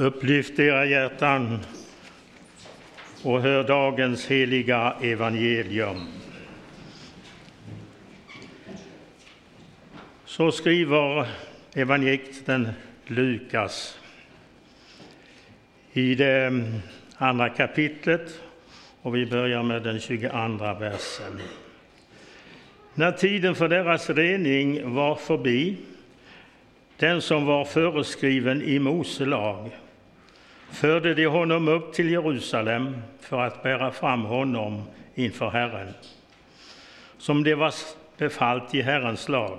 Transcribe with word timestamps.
Upplyft 0.00 0.58
era 0.58 0.86
hjärtan 0.86 1.58
och 3.22 3.42
hör 3.42 3.64
dagens 3.64 4.26
heliga 4.26 4.94
evangelium. 5.02 6.06
Så 10.24 10.52
skriver 10.52 11.26
evangelisten 11.74 12.68
Lukas 13.06 13.98
i 15.92 16.14
det 16.14 16.64
andra 17.16 17.48
kapitlet 17.48 18.40
och 19.02 19.16
vi 19.16 19.26
börjar 19.26 19.62
med 19.62 19.82
den 19.82 20.00
22 20.00 20.28
versen. 20.80 21.40
När 22.94 23.12
tiden 23.12 23.54
för 23.54 23.68
deras 23.68 24.10
rening 24.10 24.94
var 24.94 25.14
förbi, 25.14 25.76
den 26.96 27.22
som 27.22 27.46
var 27.46 27.64
föreskriven 27.64 28.62
i 28.62 28.78
Mose 28.78 29.24
lag, 29.24 29.70
förde 30.70 31.14
de 31.14 31.26
honom 31.26 31.68
upp 31.68 31.92
till 31.92 32.10
Jerusalem 32.10 32.96
för 33.20 33.40
att 33.40 33.62
bära 33.62 33.90
fram 33.90 34.22
honom 34.22 34.82
inför 35.14 35.50
Herren, 35.50 35.94
som 37.18 37.44
det 37.44 37.54
var 37.54 37.74
befallt 38.16 38.74
i 38.74 38.82
Herrens 38.82 39.28
lag. 39.28 39.58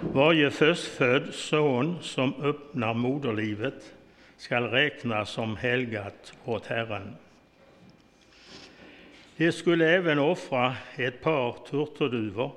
Varje 0.00 0.50
förstfödd 0.50 1.34
son 1.34 1.98
som 2.02 2.34
öppnar 2.42 2.94
moderlivet 2.94 3.94
skall 4.36 4.64
räknas 4.64 5.30
som 5.30 5.56
helgat 5.56 6.32
åt 6.44 6.66
Herren. 6.66 7.16
De 9.36 9.52
skulle 9.52 9.90
även 9.90 10.18
offra 10.18 10.76
ett 10.96 11.22
par 11.22 11.56
turturduvor 11.70 12.52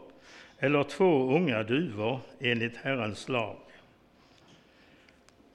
eller 0.59 0.84
två 0.84 1.35
unga 1.35 1.63
duvor 1.63 2.20
enligt 2.40 2.77
Herrens 2.77 3.29
lag. 3.29 3.55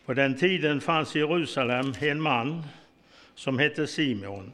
På 0.09 0.15
den 0.15 0.35
tiden 0.35 0.81
fanns 0.81 1.17
i 1.17 1.19
Jerusalem 1.19 1.93
en 2.01 2.21
man 2.21 2.63
som 3.35 3.59
hette 3.59 3.87
Simon. 3.87 4.53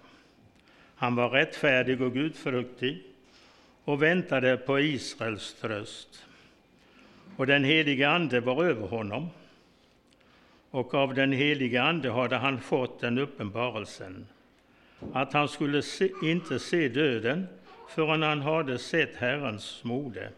Han 0.95 1.15
var 1.15 1.29
rättfärdig 1.29 2.01
och 2.01 2.13
gudfruktig 2.13 3.03
och 3.85 4.03
väntade 4.03 4.57
på 4.57 4.81
Israels 4.81 5.55
tröst. 5.55 6.27
Och 7.37 7.47
den 7.47 7.65
helige 7.65 8.11
Ande 8.11 8.41
var 8.41 8.65
över 8.65 8.87
honom. 8.87 9.29
Och 10.71 10.95
av 10.95 11.15
den 11.15 11.33
helige 11.33 11.83
Ande 11.83 12.11
hade 12.11 12.37
han 12.37 12.61
fått 12.61 13.01
den 13.01 13.19
uppenbarelsen 13.19 14.27
att 15.13 15.33
han 15.33 15.49
skulle 15.49 15.83
se, 15.83 16.11
inte 16.23 16.59
se 16.59 16.89
döden 16.89 17.47
förrän 17.89 18.23
han 18.23 18.43
hade 18.43 18.79
sett 18.79 19.17
Herrens 19.17 19.85
mode. 19.85 20.29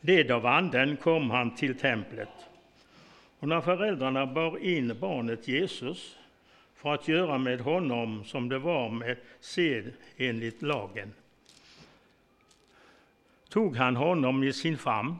Led 0.00 0.30
av 0.30 0.46
Anden 0.46 0.96
kom 0.96 1.30
han 1.30 1.54
till 1.54 1.78
templet 1.78 2.28
och 3.42 3.48
när 3.48 3.60
föräldrarna 3.60 4.26
bar 4.26 4.58
in 4.58 4.96
barnet 5.00 5.48
Jesus 5.48 6.18
för 6.74 6.94
att 6.94 7.08
göra 7.08 7.38
med 7.38 7.60
honom 7.60 8.24
som 8.24 8.48
det 8.48 8.58
var 8.58 8.88
med 8.88 9.16
sed 9.40 9.92
enligt 10.16 10.62
lagen 10.62 11.12
tog 13.48 13.76
han 13.76 13.96
honom 13.96 14.44
i 14.44 14.52
sin 14.52 14.78
famn 14.78 15.16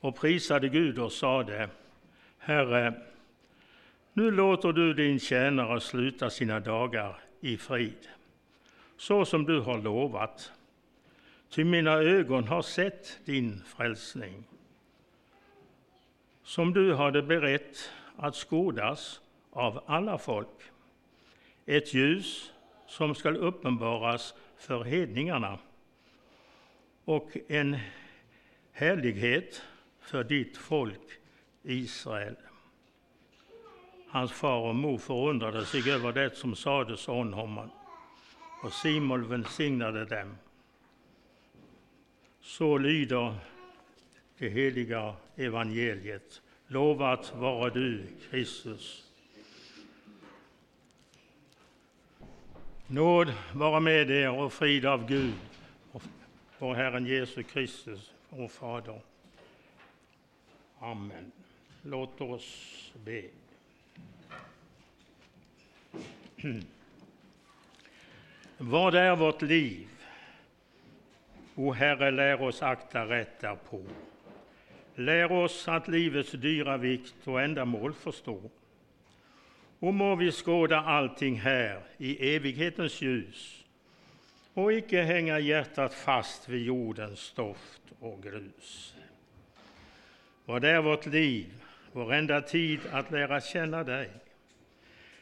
och 0.00 0.16
prisade 0.16 0.68
Gud 0.68 0.98
och 0.98 1.12
sade 1.12 1.68
Herre, 2.38 2.94
nu 4.12 4.30
låter 4.30 4.72
du 4.72 4.94
din 4.94 5.20
tjänare 5.20 5.80
sluta 5.80 6.30
sina 6.30 6.60
dagar 6.60 7.18
i 7.40 7.56
frid, 7.56 8.08
så 8.96 9.24
som 9.24 9.44
du 9.44 9.60
har 9.60 9.78
lovat. 9.78 10.52
Ty 11.50 11.64
mina 11.64 11.92
ögon 11.92 12.48
har 12.48 12.62
sett 12.62 13.20
din 13.24 13.62
frälsning 13.66 14.44
som 16.48 16.72
du 16.72 16.94
hade 16.94 17.22
berett 17.22 17.90
att 18.16 18.34
skådas 18.34 19.20
av 19.50 19.84
alla 19.86 20.18
folk. 20.18 20.62
Ett 21.66 21.94
ljus 21.94 22.52
som 22.86 23.14
skall 23.14 23.36
uppenbaras 23.36 24.34
för 24.58 24.84
hedningarna 24.84 25.58
och 27.04 27.36
en 27.48 27.78
härlighet 28.72 29.62
för 30.00 30.24
ditt 30.24 30.56
folk 30.56 31.20
Israel. 31.62 32.36
Hans 34.08 34.32
far 34.32 34.68
och 34.68 34.74
mor 34.74 34.98
förundrade 34.98 35.64
sig 35.64 35.92
över 35.92 36.12
det 36.12 36.36
som 36.36 36.56
sades 36.56 37.08
om 37.08 37.32
honom 37.32 37.70
och 38.64 38.72
Simon 38.72 39.28
välsignade 39.28 40.04
dem. 40.04 40.36
Så 42.40 42.78
lyder 42.78 43.34
det 44.38 44.48
heliga 44.48 45.14
evangeliet. 45.36 46.42
Lovat 46.66 47.34
vare 47.34 47.70
du, 47.70 48.06
Kristus. 48.30 49.04
Nåd 52.86 53.34
vara 53.52 53.80
med 53.80 54.10
er 54.10 54.30
och 54.30 54.52
frid 54.52 54.86
av 54.86 55.06
Gud, 55.08 55.34
vår 56.58 56.74
Herren 56.74 57.06
Jesus 57.06 57.46
Kristus, 57.46 58.12
vår 58.28 58.48
Fader. 58.48 59.00
Amen. 60.78 61.32
Låt 61.82 62.20
oss 62.20 62.92
be. 63.04 63.22
Vad 68.58 68.94
är 68.94 69.16
vårt 69.16 69.42
liv? 69.42 69.88
O 71.54 71.72
Herre, 71.72 72.10
lär 72.10 72.42
oss 72.42 72.62
akta 72.62 73.06
rätt 73.06 73.40
därpå. 73.40 73.82
Lär 74.98 75.32
oss 75.32 75.68
att 75.68 75.88
livets 75.88 76.32
dyra 76.32 76.76
vikt 76.76 77.14
och 77.24 77.40
ändamål 77.40 77.92
förstå. 77.94 78.50
Och 79.78 79.94
må 79.94 80.14
vi 80.14 80.32
skåda 80.32 80.80
allting 80.80 81.40
här 81.40 81.80
i 81.98 82.34
evighetens 82.36 83.02
ljus 83.02 83.64
och 84.54 84.72
icke 84.72 85.02
hänga 85.02 85.38
hjärtat 85.38 85.94
fast 85.94 86.48
vid 86.48 86.66
jordens 86.66 87.18
stoft 87.18 87.82
och 88.00 88.22
grus. 88.22 88.94
Vad 90.44 90.64
är 90.64 90.82
vårt 90.82 91.06
liv, 91.06 91.46
vår 91.92 92.12
enda 92.12 92.40
tid 92.40 92.80
att 92.92 93.10
lära 93.10 93.40
känna 93.40 93.84
dig? 93.84 94.10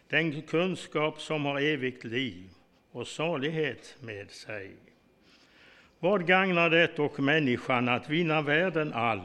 Den 0.08 0.42
kunskap 0.42 1.20
som 1.20 1.44
har 1.44 1.60
evigt 1.60 2.04
liv 2.04 2.50
och 2.92 3.06
salighet 3.06 3.96
med 4.00 4.30
sig. 4.30 4.70
Vad 5.98 6.26
gagnar 6.26 6.70
det 6.70 6.98
och 6.98 7.20
människan 7.20 7.88
att 7.88 8.10
vinna 8.10 8.42
världen 8.42 8.92
all 8.92 9.22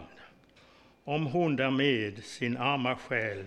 om 1.12 1.26
hon 1.26 1.56
därmed 1.56 2.24
sin 2.24 2.58
arma 2.58 2.96
själ 2.96 3.46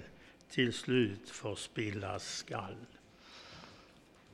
till 0.50 0.72
slut 0.72 1.30
förspillas 1.30 2.36
skall. 2.36 2.76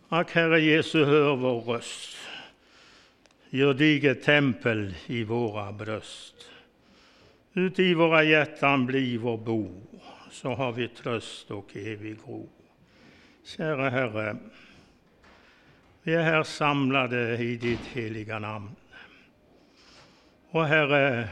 Ack, 0.08 0.32
Herre 0.32 0.60
Jesu, 0.60 1.04
hör 1.04 1.36
vår 1.36 1.60
röst. 1.60 2.16
Gör 3.50 3.74
diget 3.74 4.22
tempel 4.22 4.94
i 5.06 5.24
våra 5.24 5.72
bröst. 5.72 6.50
Ut 7.54 7.78
i 7.78 7.94
våra 7.94 8.22
hjärtan 8.22 8.86
bli 8.86 9.16
vår 9.16 9.38
bo, 9.38 9.82
så 10.30 10.54
har 10.54 10.72
vi 10.72 10.88
tröst 10.88 11.50
och 11.50 11.76
evig 11.76 12.16
ro. 12.26 12.48
Kära 13.44 13.90
Herre, 13.90 14.36
vi 16.02 16.14
är 16.14 16.22
här 16.22 16.42
samlade 16.42 17.38
i 17.38 17.56
ditt 17.56 17.86
heliga 17.86 18.38
namn. 18.38 18.70
Och 20.50 20.66
Herre, 20.66 21.28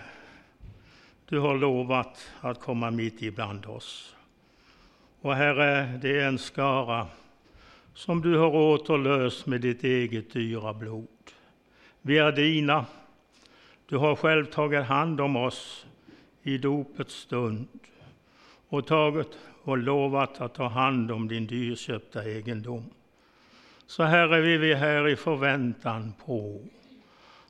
du 1.28 1.38
har 1.38 1.58
lovat 1.58 2.30
att 2.40 2.60
komma 2.60 2.90
mitt 2.90 3.22
ibland 3.22 3.66
oss. 3.66 4.16
Och 5.20 5.34
Herre, 5.34 5.98
det 6.02 6.20
är 6.20 6.28
en 6.28 6.38
skara 6.38 7.06
som 7.94 8.20
du 8.20 8.38
har 8.38 8.54
återlöst 8.54 9.46
med 9.46 9.60
ditt 9.60 9.84
eget 9.84 10.32
dyra 10.32 10.74
blod. 10.74 11.08
Vi 12.02 12.18
är 12.18 12.32
dina. 12.32 12.86
Du 13.88 13.96
har 13.96 14.16
själv 14.16 14.44
tagit 14.44 14.84
hand 14.84 15.20
om 15.20 15.36
oss 15.36 15.86
i 16.42 16.58
dopets 16.58 17.14
stund 17.14 17.68
och 18.68 18.86
tagit 18.86 19.38
och 19.62 19.78
lovat 19.78 20.40
att 20.40 20.54
ta 20.54 20.68
hand 20.68 21.10
om 21.10 21.28
din 21.28 21.46
dyrköpta 21.46 22.24
egendom. 22.24 22.84
Så 23.86 24.02
Herre, 24.02 24.40
vi 24.40 24.72
är 24.72 24.76
här 24.76 25.08
i 25.08 25.16
förväntan 25.16 26.12
på 26.26 26.60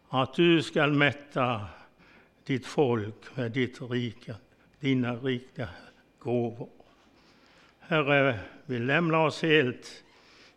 att 0.08 0.34
du 0.34 0.62
skall 0.62 0.92
mätta 0.92 1.66
ditt 2.48 2.66
folk 2.66 3.36
med 3.36 3.52
ditt 3.52 3.80
rike, 3.90 4.36
dina 4.80 5.14
rika 5.16 5.68
gåvor. 6.18 6.68
Herre, 7.80 8.38
vi 8.66 8.78
lämnar 8.78 9.26
oss 9.26 9.42
helt 9.42 10.04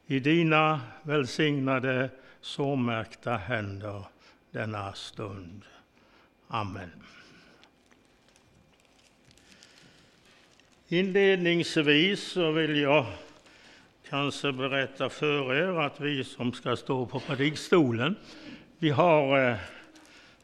i 0.08 0.20
dina 0.20 0.82
välsignade, 1.04 2.10
sårmärkta 2.42 3.38
händer 3.38 4.06
denna 4.52 4.94
stund. 4.94 5.62
Amen. 6.48 6.92
Inledningsvis 10.88 12.24
så 12.24 12.52
vill 12.52 12.78
jag 12.78 13.06
kanske 14.10 14.52
berätta 14.52 15.10
för 15.10 15.56
er 15.56 15.80
att 15.80 16.00
vi 16.00 16.24
som 16.24 16.54
ska 16.54 16.76
stå 16.76 17.06
på 17.06 17.20
predikstolen, 17.20 18.16
vi 18.80 18.90
har 18.90 19.50
eh, 19.50 19.58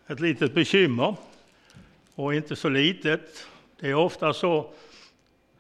ett 0.08 0.20
litet 0.20 0.54
bekymmer 0.54 1.16
och 2.18 2.36
inte 2.36 2.56
så 2.56 2.69
litet. 2.69 3.48
Det 3.80 3.90
är 3.90 3.94
ofta 3.94 4.34
så 4.34 4.69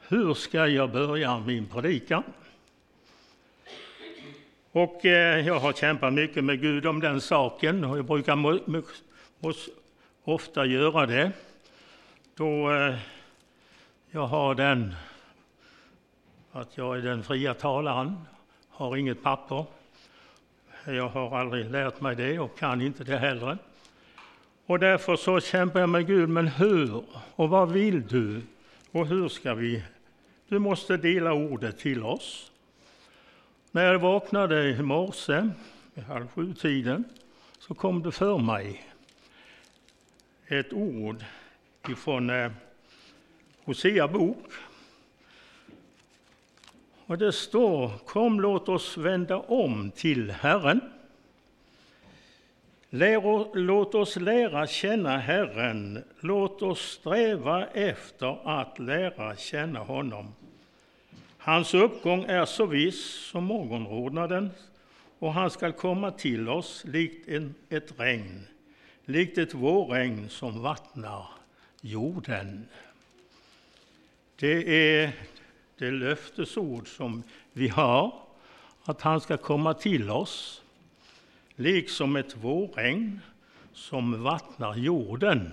hur 0.07 0.33
ska 0.33 0.67
jag 0.67 0.91
börja 0.91 1.39
min 1.39 1.65
predikan? 1.65 2.23
Och 4.71 5.05
eh, 5.05 5.47
jag 5.47 5.59
har 5.59 5.73
kämpat 5.73 6.13
mycket 6.13 6.43
med 6.43 6.61
Gud 6.61 6.85
om 6.85 6.99
den 6.99 7.21
saken 7.21 7.83
och 7.83 7.97
jag 7.97 8.05
brukar 8.05 8.59
ofta 10.23 10.65
göra 10.65 11.05
det 11.05 11.31
då 12.35 12.71
eh, 12.71 12.95
jag 14.11 14.27
har 14.27 14.55
den 14.55 14.95
att 16.51 16.77
jag 16.77 16.97
är 16.97 17.01
den 17.01 17.23
fria 17.23 17.53
talaren, 17.53 18.17
har 18.69 18.97
inget 18.97 19.23
papper. 19.23 19.65
Jag 20.85 21.09
har 21.09 21.39
aldrig 21.39 21.71
lärt 21.71 22.01
mig 22.01 22.15
det 22.15 22.39
och 22.39 22.57
kan 22.57 22.81
inte 22.81 23.03
det 23.03 23.17
heller. 23.17 23.57
Och 24.67 24.79
därför 24.79 25.15
så 25.15 25.39
kämpar 25.39 25.79
jag 25.79 25.89
med 25.89 26.07
Gud, 26.07 26.29
men 26.29 26.47
hur 26.47 27.03
och 27.35 27.49
vad 27.49 27.71
vill 27.71 28.07
du 28.07 28.41
och 28.91 29.07
hur 29.07 29.29
ska 29.29 29.53
vi? 29.53 29.83
Du 30.47 30.59
måste 30.59 30.97
dela 30.97 31.33
ordet 31.33 31.79
till 31.79 32.03
oss. 32.03 32.51
När 33.71 33.83
jag 33.83 33.99
vaknade 33.99 34.69
i 34.69 34.81
morse, 34.81 35.49
vid 35.93 36.03
halv 36.03 36.27
sju-tiden, 36.27 37.03
så 37.59 37.73
kom 37.73 38.03
det 38.03 38.11
för 38.11 38.37
mig 38.37 38.85
ett 40.47 40.73
ord 40.73 41.23
ifrån 41.89 42.29
eh, 42.29 42.51
Hosea 43.63 44.07
bok. 44.07 44.51
Och 47.05 47.17
det 47.17 47.31
står 47.31 47.91
Kom, 48.05 48.41
låt 48.41 48.69
oss 48.69 48.97
vända 48.97 49.37
om 49.37 49.91
till 49.91 50.31
Herren. 50.31 50.81
Låt 52.89 53.95
oss 53.95 54.15
lära 54.15 54.67
känna 54.67 55.17
Herren, 55.17 56.03
låt 56.19 56.61
oss 56.61 56.81
sträva 56.81 57.67
efter 57.67 58.59
att 58.59 58.79
lära 58.79 59.35
känna 59.35 59.79
honom. 59.79 60.33
Hans 61.37 61.73
uppgång 61.73 62.23
är 62.23 62.45
så 62.45 62.65
viss 62.65 63.29
som 63.31 63.43
morgonrodnaden, 63.43 64.49
och 65.19 65.33
han 65.33 65.49
skall 65.49 65.73
komma 65.73 66.11
till 66.11 66.49
oss 66.49 66.83
likt 66.85 67.27
en, 67.27 67.55
ett 67.69 67.99
regn, 67.99 68.47
likt 69.05 69.37
ett 69.37 69.53
vårregn 69.53 70.29
som 70.29 70.61
vattnar 70.61 71.27
jorden. 71.81 72.67
Det 74.35 74.95
är 74.99 75.11
det 75.77 75.91
löftesord 75.91 76.87
som 76.87 77.23
vi 77.53 77.67
har, 77.67 78.13
att 78.83 79.01
han 79.01 79.21
ska 79.21 79.37
komma 79.37 79.73
till 79.73 80.09
oss, 80.09 80.61
liksom 81.59 82.15
ett 82.15 82.35
vårregn 82.35 83.19
som 83.73 84.23
vattnar 84.23 84.75
jorden. 84.75 85.51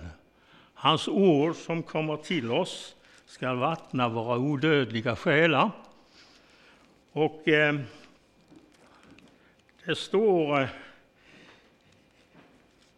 Hans 0.73 1.07
ord 1.07 1.55
som 1.55 1.83
kommer 1.83 2.17
till 2.17 2.51
oss 2.51 2.95
ska 3.25 3.53
vattna 3.53 4.09
våra 4.09 4.37
odödliga 4.37 5.15
själar 5.15 5.71
och 7.11 7.47
eh, 7.47 7.79
det 9.85 9.95
står 9.95 10.61
eh, 10.61 10.69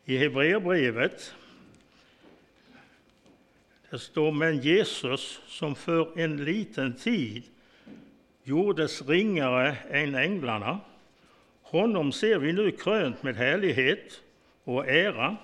i 0.05 0.17
Hebreerbrevet, 0.17 1.33
det 3.89 3.99
står 3.99 4.31
men 4.31 4.57
Jesus 4.57 5.41
som 5.47 5.75
för 5.75 6.19
en 6.19 6.45
liten 6.45 6.95
tid 6.95 7.43
gjordes 8.43 9.01
ringare 9.01 9.77
än 9.89 10.15
änglarna, 10.15 10.79
honom 11.69 12.11
ser 12.11 12.39
vi 12.39 12.53
nu 12.53 12.71
krönt 12.71 13.23
med 13.23 13.35
härlighet 13.35 14.21
och 14.63 14.87
ära, 14.87 15.35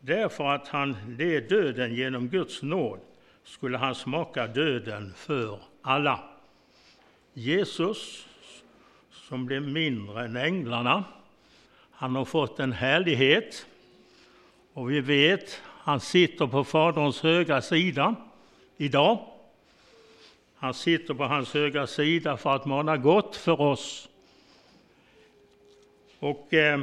därför 0.00 0.44
att 0.44 0.68
han 0.68 0.96
led 1.18 1.48
döden 1.48 1.94
genom 1.94 2.28
Guds 2.28 2.62
nåd 2.62 3.00
skulle 3.44 3.78
han 3.78 3.94
smaka 3.94 4.46
döden 4.46 5.12
för 5.16 5.58
alla. 5.82 6.20
Jesus, 7.34 8.26
som 9.10 9.46
blev 9.46 9.62
mindre 9.62 10.24
än 10.24 10.36
änglarna, 10.36 11.04
han 11.90 12.16
har 12.16 12.24
fått 12.24 12.60
en 12.60 12.72
härlighet. 12.72 13.66
Och 14.72 14.90
vi 14.90 15.00
vet, 15.00 15.62
han 15.66 16.00
sitter 16.00 16.46
på 16.46 16.64
Faderns 16.64 17.20
högra 17.20 17.62
sida 17.62 18.14
idag. 18.76 19.26
Han 20.54 20.74
sitter 20.74 21.14
på 21.14 21.24
hans 21.24 21.54
högra 21.54 21.86
sida 21.86 22.36
för 22.36 22.50
att 22.50 22.66
mana 22.66 22.96
gott 22.96 23.36
för 23.36 23.60
oss. 23.60 24.09
Och 26.20 26.54
eh, 26.54 26.80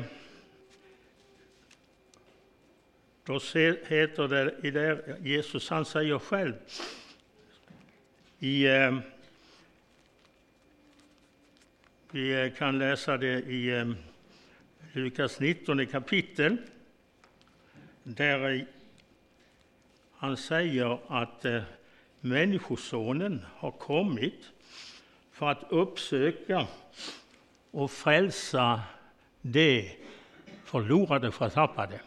då 3.25 3.39
heter 3.88 4.28
det, 4.28 4.56
i 4.63 4.72
det 4.72 5.18
Jesus 5.24 5.69
han 5.69 5.86
säger 5.86 6.19
själv 6.19 6.54
i 8.39 8.66
eh, 8.66 8.98
vi 12.12 12.54
kan 12.57 12.80
läsa 12.80 13.18
det 13.18 13.39
i 13.39 13.69
eh, 13.69 13.92
Lukas 14.92 15.39
19 15.39 15.88
kapitel, 15.88 16.57
där 18.04 18.68
han 20.12 20.38
säger 20.38 21.00
att 21.07 21.45
eh, 21.45 21.62
Människosonen 22.19 23.45
har 23.56 23.72
kommit 23.72 24.51
för 25.31 25.48
att 25.48 25.63
uppsöka 25.69 26.68
och 27.72 27.92
frälsa 27.92 28.81
det 29.51 29.91
förlorade, 30.65 31.31
förtappade. 31.31 31.99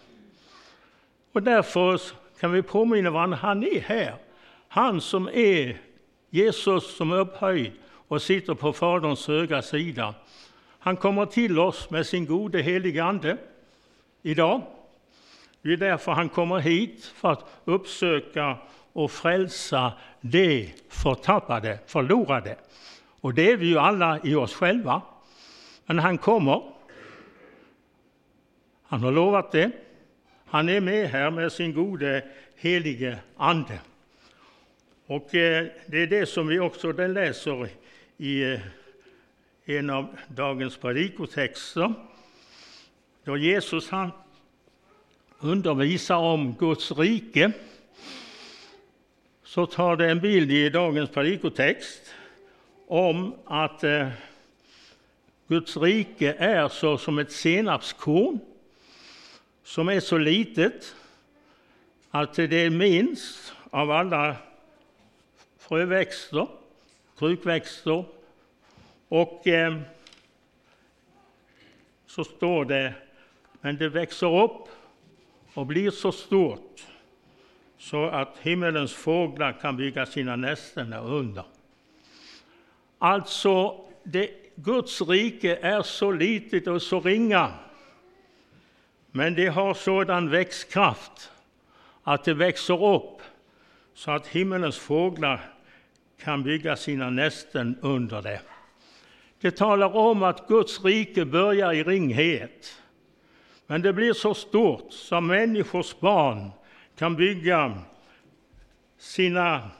Och 1.32 1.42
därför 1.42 2.00
kan 2.40 2.52
vi 2.52 2.62
påminna 2.62 3.10
varandra, 3.10 3.38
han 3.42 3.64
är 3.64 3.80
här. 3.80 4.14
Han 4.68 5.00
som 5.00 5.28
är 5.28 5.80
Jesus 6.30 6.96
som 6.96 7.12
är 7.12 7.18
upphöjd 7.18 7.72
och 8.08 8.22
sitter 8.22 8.54
på 8.54 8.72
Faderns 8.72 9.28
högra 9.28 9.62
sida. 9.62 10.14
Han 10.78 10.96
kommer 10.96 11.26
till 11.26 11.58
oss 11.58 11.90
med 11.90 12.06
sin 12.06 12.26
gode 12.26 12.62
helige 12.62 13.04
Ande 13.04 13.36
idag. 14.22 14.62
Det 15.62 15.72
är 15.72 15.76
därför 15.76 16.12
han 16.12 16.28
kommer 16.28 16.58
hit, 16.58 17.04
för 17.04 17.32
att 17.32 17.60
uppsöka 17.64 18.56
och 18.92 19.10
frälsa 19.10 19.92
det 20.20 20.70
förtappade, 20.88 21.78
förlorade. 21.86 22.56
Och 23.20 23.34
det 23.34 23.52
är 23.52 23.56
vi 23.56 23.66
ju 23.66 23.78
alla 23.78 24.18
i 24.24 24.34
oss 24.34 24.54
själva. 24.54 25.02
Men 25.86 25.98
han 25.98 26.18
kommer. 26.18 26.79
Han 28.90 29.02
har 29.02 29.12
lovat 29.12 29.52
det. 29.52 29.70
Han 30.44 30.68
är 30.68 30.80
med 30.80 31.08
här 31.08 31.30
med 31.30 31.52
sin 31.52 31.74
gode 31.74 32.24
helige 32.56 33.18
Ande. 33.36 33.80
Och 35.06 35.34
eh, 35.34 35.66
det 35.86 36.02
är 36.02 36.06
det 36.06 36.26
som 36.26 36.46
vi 36.46 36.58
också 36.58 36.92
läser 36.92 37.68
i 38.16 38.42
eh, 38.42 38.60
en 39.64 39.90
av 39.90 40.16
dagens 40.28 40.76
predikotexter 40.76 41.92
då 43.24 43.36
Jesus 43.36 43.90
han 43.90 44.10
undervisar 45.38 46.16
om 46.16 46.54
Guds 46.58 46.92
rike 46.92 47.52
så 49.44 49.66
tar 49.66 49.96
det 49.96 50.10
en 50.10 50.20
bild 50.20 50.52
i 50.52 50.68
dagens 50.70 51.10
predikotext 51.10 52.14
om 52.86 53.34
att 53.44 53.84
eh, 53.84 54.08
Guds 55.48 55.76
rike 55.76 56.32
är 56.32 56.68
så 56.68 56.98
som 56.98 57.18
ett 57.18 57.32
senapskorn 57.32 58.40
som 59.70 59.88
är 59.88 60.00
så 60.00 60.18
litet 60.18 60.96
att 62.10 62.34
det 62.34 62.56
är 62.56 62.70
minst 62.70 63.54
av 63.70 63.90
alla 63.90 64.36
fröväxter 65.58 66.46
krukväxter. 67.18 68.04
Och 69.08 69.46
eh, 69.46 69.80
så 72.06 72.24
står 72.24 72.64
det, 72.64 72.94
men 73.60 73.76
det 73.76 73.88
växer 73.88 74.42
upp 74.44 74.68
och 75.54 75.66
blir 75.66 75.90
så 75.90 76.12
stort 76.12 76.86
så 77.78 78.04
att 78.06 78.38
himmelens 78.38 78.92
fåglar 78.92 79.52
kan 79.60 79.76
bygga 79.76 80.06
sina 80.06 80.36
nästen 80.36 80.92
under. 80.92 81.44
Alltså, 82.98 83.84
det, 84.02 84.30
Guds 84.54 85.00
rike 85.00 85.56
är 85.56 85.82
så 85.82 86.12
litet 86.12 86.66
och 86.66 86.82
så 86.82 87.00
ringa, 87.00 87.52
men 89.12 89.34
det 89.34 89.46
har 89.46 89.74
sådan 89.74 90.30
växtkraft 90.30 91.32
att 92.02 92.24
det 92.24 92.34
växer 92.34 92.84
upp 92.84 93.22
så 93.94 94.10
att 94.10 94.26
himmelens 94.26 94.78
fåglar 94.78 95.40
kan 96.22 96.42
bygga 96.42 96.76
sina 96.76 97.10
nästen 97.10 97.78
under 97.80 98.22
det. 98.22 98.40
Det 99.40 99.56
talar 99.56 99.96
om 99.96 100.22
att 100.22 100.48
Guds 100.48 100.84
rike 100.84 101.24
börjar 101.24 101.72
i 101.72 101.82
ringhet. 101.82 102.82
Men 103.66 103.82
det 103.82 103.92
blir 103.92 104.12
så 104.12 104.34
stort 104.34 104.92
som 104.92 105.26
människors 105.26 106.00
barn 106.00 106.50
kan 106.98 107.16
bygga 107.16 107.78
sina 108.98 109.70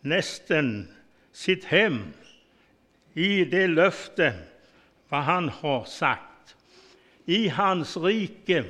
nästen, 0.00 0.88
sitt 1.32 1.64
hem, 1.64 2.12
i 3.12 3.44
det 3.44 3.66
löfte 3.66 4.34
vad 5.08 5.20
han 5.20 5.48
har 5.48 5.84
sagt. 5.84 6.29
I 7.26 7.48
hans 7.48 7.96
rike, 7.96 8.64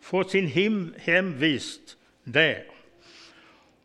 få 0.00 0.24
sin 0.24 0.46
hemvist 0.96 1.96
där. 2.24 2.64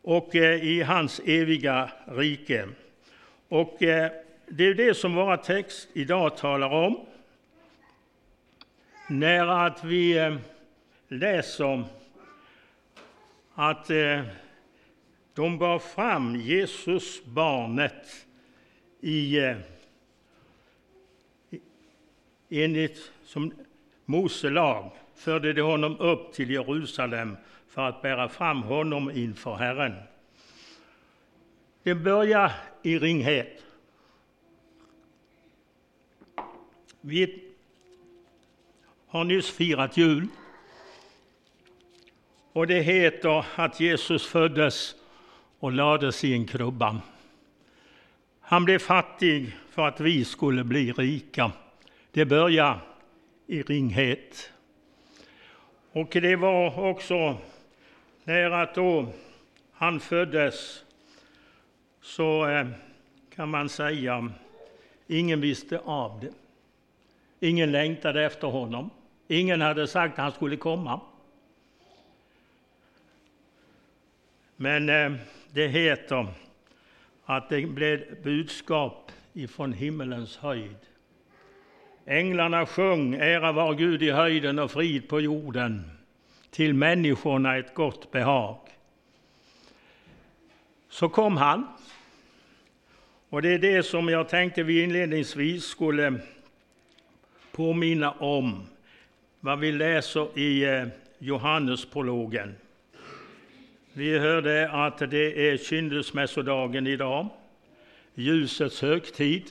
och 0.01 0.35
eh, 0.35 0.63
i 0.63 0.81
hans 0.81 1.21
eviga 1.25 1.91
rike. 2.07 2.69
Och 3.47 3.83
eh, 3.83 4.11
det 4.47 4.63
är 4.63 4.73
det 4.73 4.93
som 4.93 5.15
vår 5.15 5.37
text 5.37 5.87
idag 5.93 6.37
talar 6.37 6.69
om. 6.69 7.05
När 9.09 9.65
att 9.65 9.83
vi 9.83 10.17
eh, 10.17 10.37
läser 11.07 11.83
att 13.53 13.89
eh, 13.89 14.21
de 15.33 15.57
bar 15.57 15.79
fram 15.79 16.35
Jesus, 16.35 17.25
barnet, 17.25 18.25
i, 19.01 19.37
eh, 19.37 19.57
enligt 22.49 23.11
som 23.25 23.53
Mose 24.09 24.49
lag 24.49 24.91
förde 25.15 25.53
de 25.53 25.61
honom 25.61 25.99
upp 25.99 26.33
till 26.33 26.49
Jerusalem 26.49 27.37
för 27.67 27.81
att 27.81 28.01
bära 28.01 28.29
fram 28.29 28.63
honom 28.63 29.11
inför 29.11 29.55
Herren. 29.55 29.95
Det 31.83 31.95
börjar 31.95 32.51
i 32.83 32.99
ringhet. 32.99 33.63
Vi 37.01 37.43
har 39.07 39.23
nyss 39.23 39.49
firat 39.49 39.97
jul. 39.97 40.27
Och 42.53 42.67
det 42.67 42.81
heter 42.81 43.45
att 43.55 43.79
Jesus 43.79 44.27
föddes 44.27 44.95
och 45.59 45.71
lades 45.71 46.23
i 46.23 46.33
en 46.33 46.47
krubba. 46.47 47.01
Han 48.41 48.65
blev 48.65 48.79
fattig 48.79 49.57
för 49.69 49.87
att 49.87 49.99
vi 49.99 50.25
skulle 50.25 50.63
bli 50.63 50.91
rika. 50.91 51.51
Det 52.11 52.25
börjar 52.25 52.79
i 53.49 53.61
ringhet. 53.61 54.51
Och 55.91 56.09
det 56.09 56.35
var 56.35 56.89
också 56.89 57.37
när 58.23 58.51
att 58.51 58.75
då 58.75 59.07
han 59.71 59.99
föddes 59.99 60.83
så 62.01 62.47
eh, 62.47 62.67
kan 63.35 63.49
man 63.49 63.69
säga 63.69 64.31
ingen 65.07 65.41
visste 65.41 65.79
av 65.79 66.19
det. 66.19 66.33
Ingen 67.47 67.71
längtade 67.71 68.25
efter 68.25 68.47
honom. 68.47 68.89
Ingen 69.27 69.61
hade 69.61 69.87
sagt 69.87 70.13
att 70.13 70.23
han 70.23 70.31
skulle 70.31 70.57
komma. 70.57 71.01
Men 74.55 74.89
eh, 74.89 75.19
det 75.51 75.67
heter 75.67 76.27
att 77.25 77.49
det 77.49 77.65
blev 77.65 78.23
budskap 78.23 79.11
ifrån 79.33 79.73
himmelens 79.73 80.37
höjd. 80.37 80.77
Änglarna 82.09 82.65
sjöng 82.65 83.13
ära 83.13 83.51
var 83.51 83.73
Gud 83.73 84.03
i 84.03 84.11
höjden 84.11 84.59
och 84.59 84.71
frid 84.71 85.07
på 85.07 85.21
jorden, 85.21 85.91
till 86.51 86.73
människorna 86.73 87.57
ett 87.57 87.73
gott 87.73 88.11
behag. 88.11 88.57
Så 90.89 91.09
kom 91.09 91.37
han. 91.37 91.67
Och 93.29 93.41
det 93.41 93.53
är 93.53 93.59
det 93.59 93.83
som 93.83 94.09
jag 94.09 94.29
tänkte 94.29 94.63
vi 94.63 94.83
inledningsvis 94.83 95.65
skulle 95.65 96.19
påminna 97.51 98.11
om, 98.11 98.67
vad 99.39 99.59
vi 99.59 99.71
läser 99.71 100.39
i 100.39 100.63
eh, 100.63 100.87
Johannesprologen. 101.19 102.55
Vi 103.93 104.19
hörde 104.19 104.71
att 104.71 104.97
det 104.97 105.49
är 105.49 105.57
kyndelsmässodagen 105.57 106.87
idag, 106.87 107.27
ljusets 108.13 108.81
högtid. 108.81 109.43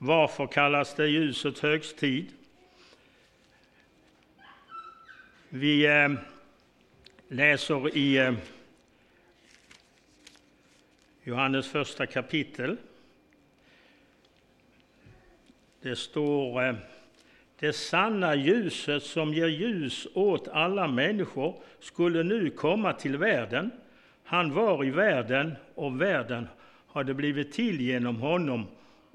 Varför 0.00 0.46
kallas 0.46 0.94
det 0.94 1.08
ljusets 1.08 1.60
högtid? 1.60 2.32
Vi 5.48 5.86
eh, 5.86 6.12
läser 7.28 7.96
i 7.96 8.16
eh, 8.16 8.34
Johannes 11.22 11.68
första 11.68 12.06
kapitel. 12.06 12.76
Det 15.82 15.96
står 15.96 16.64
eh, 16.64 16.74
det 17.58 17.72
sanna 17.72 18.34
ljuset 18.34 19.02
som 19.02 19.34
ger 19.34 19.48
ljus 19.48 20.06
åt 20.14 20.48
alla 20.48 20.88
människor 20.88 21.60
skulle 21.80 22.22
nu 22.22 22.50
komma 22.50 22.92
till 22.92 23.16
världen. 23.16 23.70
Han 24.24 24.52
var 24.52 24.84
i 24.84 24.90
världen 24.90 25.56
och 25.74 26.00
världen 26.00 26.48
hade 26.88 27.14
blivit 27.14 27.52
till 27.52 27.80
genom 27.80 28.16
honom 28.16 28.66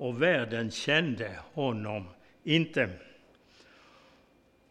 och 0.03 0.21
världen 0.21 0.71
kände 0.71 1.31
honom 1.53 2.05
inte. 2.43 2.89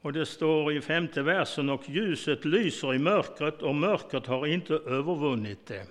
Och 0.00 0.12
det 0.12 0.26
står 0.26 0.72
i 0.72 0.80
femte 0.80 1.22
versen, 1.22 1.68
och 1.70 1.90
ljuset 1.90 2.44
lyser 2.44 2.94
i 2.94 2.98
mörkret 2.98 3.62
och 3.62 3.74
mörkret 3.74 4.26
har 4.26 4.46
inte 4.46 4.74
övervunnit 4.74 5.66
det. 5.66 5.86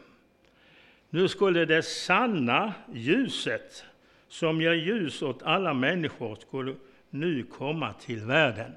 Nu 1.10 1.28
skulle 1.28 1.66
det 1.66 1.84
sanna 1.84 2.74
ljuset 2.94 3.86
som 4.28 4.62
ger 4.62 4.74
ljus 4.74 5.22
åt 5.22 5.44
alla 5.44 5.74
människor 5.74 6.36
skulle 6.36 6.76
nu 7.10 7.44
komma 7.44 7.94
till 7.94 8.26
världen. 8.26 8.72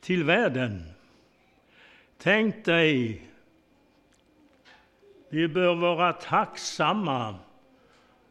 Till 0.00 0.24
världen. 0.24 0.82
Tänk 2.18 2.64
dig, 2.64 3.22
vi 5.28 5.48
bör 5.48 5.74
vara 5.74 6.12
tacksamma 6.12 7.34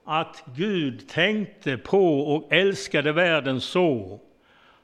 att 0.03 0.43
Gud 0.55 1.10
tänkte 1.10 1.77
på 1.77 2.20
och 2.36 2.53
älskade 2.53 3.12
världen 3.12 3.62
så 3.62 4.20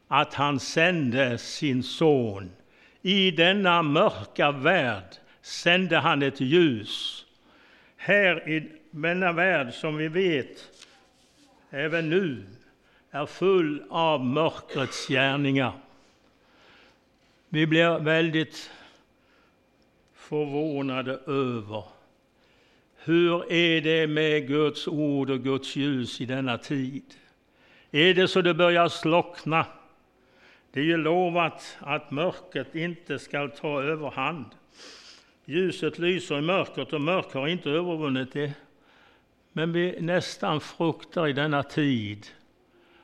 att 0.08 0.34
han 0.34 0.60
sände 0.60 1.38
sin 1.38 1.84
son. 1.84 2.52
I 3.02 3.32
denna 3.32 3.82
mörka 3.82 4.52
värld 4.52 5.16
sände 5.42 5.98
han 5.98 6.22
ett 6.22 6.42
ljus. 6.42 7.26
Här 7.96 8.50
i 8.50 8.72
denna 8.92 9.32
värld 9.32 9.74
som 9.74 9.98
vi 9.98 10.08
vet 10.08 10.88
även 11.70 12.10
nu 12.10 12.44
är 13.12 13.26
full 13.26 13.84
av 13.90 14.26
mörkrets 14.26 15.08
gärningar. 15.08 15.72
Vi 17.50 17.68
blir 17.68 18.00
väldigt 18.00 18.72
förvånade 20.16 21.12
över 21.28 21.84
hur 23.08 23.52
är 23.52 23.82
det 23.82 24.08
med 24.08 24.48
Guds 24.48 24.88
ord 24.88 25.30
och 25.30 25.40
Guds 25.40 25.76
ljus 25.76 26.22
i 26.22 26.26
denna 26.26 26.58
tid? 26.58 27.04
Är 27.92 28.14
det 28.14 28.28
så 28.28 28.42
det 28.42 28.54
börjar 28.54 28.90
slockna? 28.90 29.66
Det 30.72 30.80
är 30.80 30.84
ju 30.84 30.98
lovat 30.98 31.78
att 31.80 32.12
mörkret 32.12 32.76
inte 32.76 33.20
skall 33.20 33.52
ta 33.52 33.82
överhand. 33.82 34.46
Ljuset 35.46 36.00
lyser 36.00 36.38
i 36.38 36.42
mörkret 36.42 36.94
och 36.94 37.02
mörkret 37.02 37.34
har 37.34 37.48
inte 37.48 37.70
övervunnit 37.70 38.34
det. 38.34 38.54
Men 39.52 39.74
vi 39.74 39.98
nästan 40.02 40.62
fruktar 40.62 41.28
i 41.28 41.34
denna 41.34 41.64
tid 41.64 42.28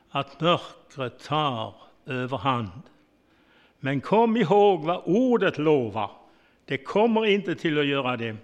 att 0.10 0.41
mörkret 0.41 1.24
tar 1.24 1.75
överhand. 2.05 2.81
Men 3.79 4.01
kom 4.01 4.38
ihåg 4.38 4.83
vad 4.83 5.01
ordet 5.05 5.57
lovar. 5.57 6.12
Det 6.65 6.77
kommer 6.77 7.25
inte 7.25 7.55
till 7.55 7.79
att 7.79 7.86
göra 7.86 8.17
det. 8.17 8.36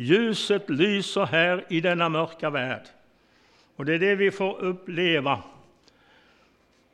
Ljuset 0.00 0.70
lyser 0.70 1.26
här 1.26 1.64
i 1.68 1.80
denna 1.80 2.08
mörka 2.08 2.50
värld. 2.50 2.88
Och 3.76 3.84
det 3.84 3.94
är 3.94 3.98
det 3.98 4.14
vi 4.14 4.30
får 4.30 4.58
uppleva. 4.60 5.42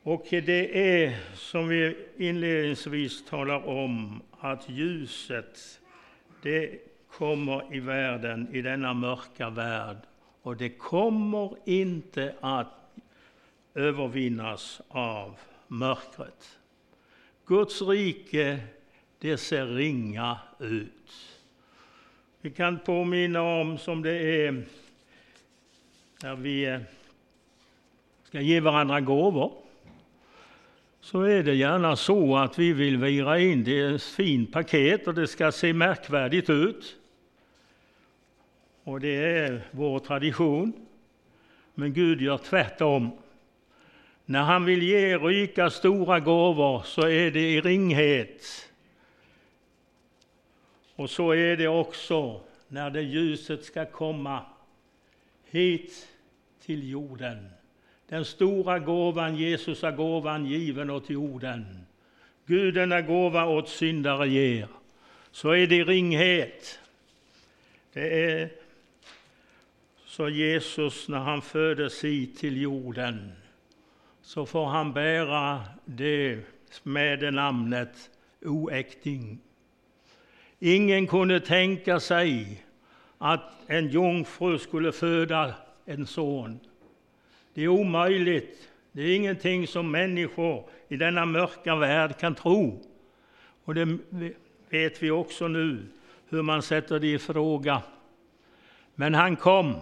Och 0.03 0.25
det 0.29 1.01
är 1.03 1.17
som 1.35 1.67
vi 1.67 1.97
inledningsvis 2.17 3.25
talar 3.25 3.67
om, 3.67 4.21
att 4.39 4.69
ljuset 4.69 5.79
det 6.41 6.79
kommer 7.11 7.75
i 7.75 7.79
världen, 7.79 8.55
i 8.55 8.61
denna 8.61 8.93
mörka 8.93 9.49
värld. 9.49 9.97
Och 10.41 10.57
det 10.57 10.69
kommer 10.69 11.55
inte 11.65 12.35
att 12.41 12.97
övervinnas 13.75 14.81
av 14.87 15.39
mörkret. 15.67 16.59
Guds 17.45 17.81
rike, 17.81 18.59
det 19.19 19.37
ser 19.37 19.65
ringa 19.65 20.39
ut. 20.59 21.34
Vi 22.45 22.51
kan 22.51 22.79
påminna 22.79 23.41
om 23.41 23.77
som 23.77 24.01
det 24.01 24.45
är 24.45 24.63
när 26.23 26.35
vi 26.35 26.65
eh, 26.65 26.79
ska 28.23 28.41
ge 28.41 28.59
varandra 28.59 29.01
gåvor. 29.01 29.53
Så 31.01 31.21
är 31.21 31.43
det 31.43 31.55
gärna 31.55 31.95
så 31.95 32.37
att 32.37 32.59
vi 32.59 32.73
vill 32.73 32.97
vira 32.97 33.39
in 33.39 33.63
det 33.63 33.71
i 33.71 33.95
ett 33.95 34.03
fint 34.03 34.51
paket 34.51 35.07
och 35.07 35.13
det 35.13 35.27
ska 35.27 35.51
se 35.51 35.73
märkvärdigt 35.73 36.49
ut. 36.49 36.95
Och 38.83 38.99
det 38.99 39.15
är 39.15 39.61
vår 39.71 39.99
tradition. 39.99 40.73
Men 41.73 41.93
Gud 41.93 42.21
gör 42.21 42.37
tvärtom. 42.37 43.11
När 44.25 44.41
han 44.41 44.65
vill 44.65 44.83
ge 44.83 45.17
rika 45.17 45.69
stora 45.69 46.19
gåvor 46.19 46.81
så 46.85 47.01
är 47.01 47.31
det 47.31 47.51
i 47.51 47.61
ringhet. 47.61 48.69
Och 50.95 51.09
så 51.09 51.31
är 51.31 51.57
det 51.57 51.67
också 51.67 52.41
när 52.67 52.89
det 52.89 53.01
ljuset 53.01 53.63
ska 53.63 53.85
komma 53.85 54.41
hit 55.45 56.07
till 56.65 56.89
jorden. 56.89 57.49
Den 58.07 58.25
stora 58.25 58.79
gåvan, 58.79 59.35
Jesus 59.35 59.83
är 59.83 59.91
gåvan 59.91 60.45
given 60.45 60.89
åt 60.89 61.09
jorden. 61.09 61.85
Gud 62.45 62.73
denna 62.73 63.01
gåva 63.01 63.45
åt 63.45 63.69
syndare 63.69 64.27
ger. 64.27 64.67
Så 65.31 65.49
är 65.49 65.67
det 65.67 65.75
i 65.75 65.83
ringhet. 65.83 66.79
Det 67.93 68.31
är 68.31 68.49
så 70.05 70.29
Jesus, 70.29 71.07
när 71.07 71.19
han 71.19 71.41
föddes 71.41 72.03
hit 72.03 72.37
till 72.37 72.61
jorden, 72.61 73.31
så 74.21 74.45
får 74.45 74.65
han 74.65 74.93
bära 74.93 75.63
det 75.85 76.39
med 76.83 77.19
det 77.19 77.31
namnet 77.31 78.09
oäkting. 78.41 79.39
Ingen 80.67 81.07
kunde 81.07 81.39
tänka 81.39 81.99
sig 81.99 82.63
att 83.17 83.41
en 83.67 83.87
jungfru 83.89 84.59
skulle 84.59 84.91
föda 84.91 85.53
en 85.85 86.07
son. 86.07 86.59
Det 87.53 87.63
är 87.63 87.67
omöjligt. 87.67 88.69
Det 88.91 89.01
är 89.01 89.15
ingenting 89.15 89.67
som 89.67 89.91
människor 89.91 90.69
i 90.87 90.97
denna 90.97 91.25
mörka 91.25 91.75
värld 91.75 92.17
kan 92.19 92.35
tro. 92.35 92.81
Och 93.63 93.75
det 93.75 93.97
vet 94.69 95.03
vi 95.03 95.11
också 95.11 95.47
nu, 95.47 95.85
hur 96.29 96.41
man 96.41 96.61
sätter 96.61 96.99
det 96.99 97.13
i 97.13 97.19
fråga. 97.19 97.81
Men 98.95 99.13
han 99.13 99.35
kom, 99.35 99.75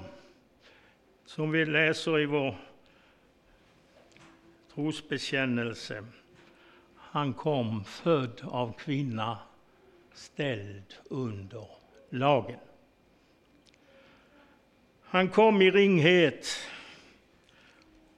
som 1.26 1.52
vi 1.52 1.66
läser 1.66 2.20
i 2.20 2.26
vår 2.26 2.56
trosbekännelse. 4.74 6.06
Han 6.96 7.34
kom 7.34 7.84
född 7.84 8.42
av 8.44 8.74
kvinna, 8.78 9.38
ställd 10.14 10.96
under 11.10 11.68
lagen. 12.10 12.60
Han 15.02 15.30
kom 15.30 15.62
i 15.62 15.72
ringhet. 15.72 16.48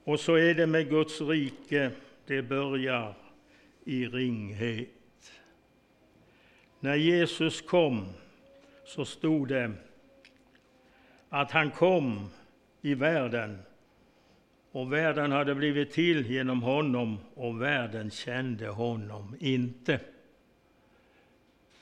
Och 0.04 0.20
så 0.20 0.34
är 0.34 0.54
det 0.54 0.66
med 0.66 0.88
Guds 0.88 1.20
rike, 1.20 1.90
det 2.26 2.42
börjar 2.42 3.14
i 3.84 4.06
ringhet. 4.06 5.32
När 6.80 6.94
Jesus 6.94 7.62
kom 7.62 8.06
så 8.84 9.04
stod 9.04 9.48
det 9.48 9.72
att 11.28 11.50
han 11.50 11.70
kom 11.70 12.28
i 12.82 12.94
världen 12.94 13.58
och 14.72 14.92
världen 14.92 15.32
hade 15.32 15.54
blivit 15.54 15.90
till 15.92 16.30
genom 16.30 16.62
honom 16.62 17.18
och 17.34 17.62
världen 17.62 18.10
kände 18.10 18.68
honom 18.68 19.36
inte. 19.40 20.00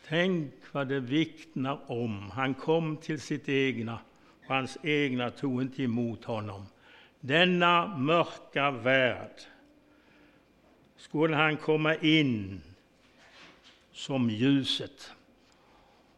Tänk 0.08 0.52
vad 0.72 0.88
det 0.88 1.00
vittnar 1.00 1.78
om. 1.86 2.30
Han 2.30 2.54
kom 2.54 2.96
till 2.96 3.20
sitt 3.20 3.48
egna 3.48 3.98
och 4.46 4.54
hans 4.54 4.78
egna 4.82 5.30
tog 5.30 5.62
inte 5.62 5.82
emot 5.82 6.24
honom. 6.24 6.66
Denna 7.20 7.86
mörka 7.96 8.70
värld 8.70 9.40
skulle 10.96 11.36
han 11.36 11.56
komma 11.56 11.94
in 11.94 12.60
som 13.92 14.30
ljuset. 14.30 15.12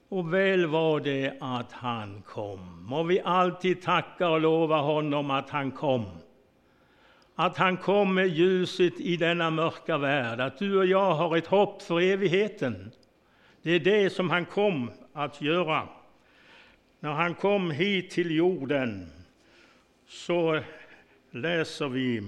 Och 0.08 0.34
väl 0.34 0.66
var 0.66 1.00
det 1.00 1.36
att 1.40 1.72
han 1.72 2.22
kom. 2.22 2.84
Må 2.88 3.02
vi 3.02 3.20
alltid 3.20 3.82
tacka 3.82 4.28
och 4.28 4.40
lova 4.40 4.76
honom 4.76 5.30
att 5.30 5.50
han 5.50 5.70
kom. 5.70 6.06
Att 7.34 7.56
han 7.56 7.76
kom 7.76 8.14
med 8.14 8.28
ljuset 8.28 9.00
i 9.00 9.16
denna 9.16 9.50
mörka 9.50 9.98
värld, 9.98 10.40
att 10.40 10.58
du 10.58 10.78
och 10.78 10.86
jag 10.86 11.14
har 11.14 11.36
ett 11.36 11.46
hopp 11.46 11.82
för 11.82 12.00
evigheten. 12.00 12.92
Det 13.66 13.72
är 13.72 13.80
det 13.80 14.10
som 14.10 14.30
han 14.30 14.44
kom 14.44 14.90
att 15.12 15.42
göra. 15.42 15.88
När 17.00 17.12
han 17.12 17.34
kom 17.34 17.70
hit 17.70 18.10
till 18.10 18.30
jorden 18.30 19.10
så 20.08 20.60
läser 21.30 21.88
vi 21.88 22.22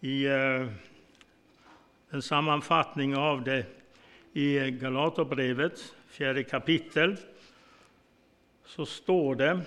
i 0.00 0.26
eh, 0.26 0.66
en 2.10 2.22
sammanfattning 2.22 3.16
av 3.16 3.44
det 3.44 3.66
i 4.32 4.70
Galaterbrevet, 4.70 5.94
fjärde 6.08 6.44
kapitel, 6.44 7.16
så 8.64 8.86
står 8.86 9.34
det 9.34 9.60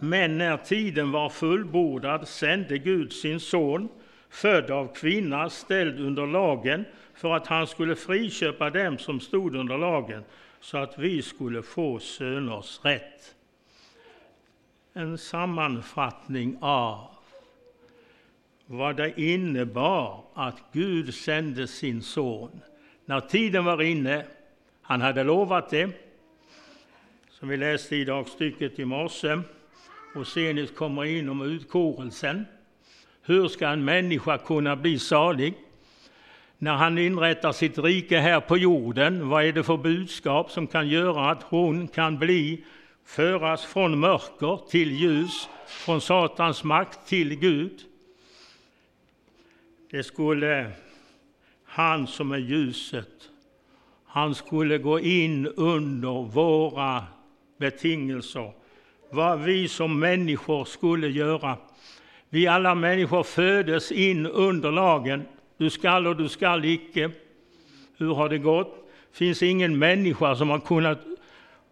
Men 0.00 0.38
när 0.38 0.56
tiden 0.56 1.12
var 1.12 1.28
fullbordad 1.28 2.28
sände 2.28 2.78
Gud 2.78 3.12
sin 3.12 3.40
son, 3.40 3.88
född 4.28 4.70
av 4.70 4.94
kvinna, 4.94 5.50
ställd 5.50 6.00
under 6.00 6.26
lagen, 6.26 6.84
för 7.14 7.34
att 7.34 7.46
han 7.46 7.66
skulle 7.66 7.96
friköpa 7.96 8.70
dem 8.70 8.98
som 8.98 9.20
stod 9.20 9.56
under 9.56 9.78
lagen, 9.78 10.24
så 10.60 10.78
att 10.78 10.98
vi 10.98 11.22
skulle 11.22 11.62
få 11.62 11.98
söners 11.98 12.80
rätt. 12.82 13.34
En 14.92 15.18
sammanfattning 15.18 16.58
av 16.60 17.08
vad 18.66 18.96
det 18.96 19.20
innebar 19.20 20.24
att 20.34 20.62
Gud 20.72 21.14
sände 21.14 21.66
sin 21.66 22.02
son 22.02 22.60
när 23.04 23.20
tiden 23.20 23.64
var 23.64 23.82
inne. 23.82 24.26
Han 24.82 25.00
hade 25.00 25.24
lovat 25.24 25.70
det, 25.70 25.90
som 27.30 27.48
vi 27.48 27.56
läste 27.56 27.96
i 27.96 28.04
dagstycket 28.04 28.78
i 28.78 28.84
morse. 28.84 29.40
Och 30.14 30.26
senast 30.26 30.76
kommer 30.76 31.04
in 31.04 31.28
om 31.28 31.42
utkorelsen. 31.42 32.46
Hur 33.22 33.48
ska 33.48 33.68
en 33.68 33.84
människa 33.84 34.38
kunna 34.38 34.76
bli 34.76 34.98
salig? 34.98 35.54
När 36.64 36.74
han 36.74 36.98
inrättar 36.98 37.52
sitt 37.52 37.78
rike 37.78 38.18
här 38.18 38.40
på 38.40 38.58
jorden, 38.58 39.28
vad 39.28 39.44
är 39.44 39.52
det 39.52 39.62
för 39.62 39.76
budskap 39.76 40.50
som 40.50 40.66
kan 40.66 40.88
göra 40.88 41.30
att 41.30 41.42
hon 41.42 41.88
kan 41.88 42.18
bli 42.18 42.64
föras 43.06 43.64
från 43.64 43.98
mörker 43.98 44.68
till 44.70 44.92
ljus, 44.92 45.48
från 45.66 46.00
Satans 46.00 46.64
makt 46.64 47.08
till 47.08 47.34
Gud? 47.34 47.80
Det 49.90 50.02
skulle 50.02 50.70
han 51.64 52.06
som 52.06 52.32
är 52.32 52.38
ljuset, 52.38 53.30
han 54.06 54.34
skulle 54.34 54.78
gå 54.78 55.00
in 55.00 55.46
under 55.46 56.22
våra 56.22 57.04
betingelser, 57.58 58.52
vad 59.10 59.40
vi 59.40 59.68
som 59.68 59.98
människor 59.98 60.64
skulle 60.64 61.08
göra. 61.08 61.56
Vi 62.28 62.46
alla 62.46 62.74
människor 62.74 63.22
födes 63.22 63.92
in 63.92 64.26
under 64.26 64.70
lagen. 64.72 65.22
Du 65.56 65.70
skall 65.70 66.06
och 66.06 66.16
du 66.16 66.28
skall 66.28 66.64
icke. 66.64 67.10
Hur 67.96 68.14
har 68.14 68.28
det 68.28 68.38
gått? 68.38 68.90
Finns 69.12 69.42
ingen 69.42 69.78
människa 69.78 70.36
som 70.36 70.50
har 70.50 70.58
kunnat 70.58 70.98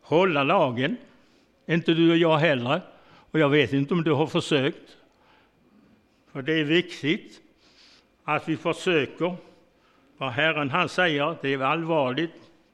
hålla 0.03 0.43
lagen. 0.43 0.97
Inte 1.67 1.95
du 1.95 2.11
och 2.11 2.17
jag 2.17 2.37
heller. 2.37 2.81
Och 3.31 3.39
jag 3.39 3.49
vet 3.49 3.73
inte 3.73 3.95
om 3.95 4.03
du 4.03 4.13
har 4.13 4.27
försökt. 4.27 4.97
För 6.33 6.43
det 6.43 6.61
är 6.61 6.65
viktigt 6.65 7.41
att 8.25 8.49
vi 8.49 8.57
försöker. 8.57 9.37
Vad 10.19 10.31
Herren 10.31 10.71
han 10.71 10.89
säger, 10.89 11.37
det 11.43 11.53
är 11.53 11.61
allvarligt. 11.61 12.31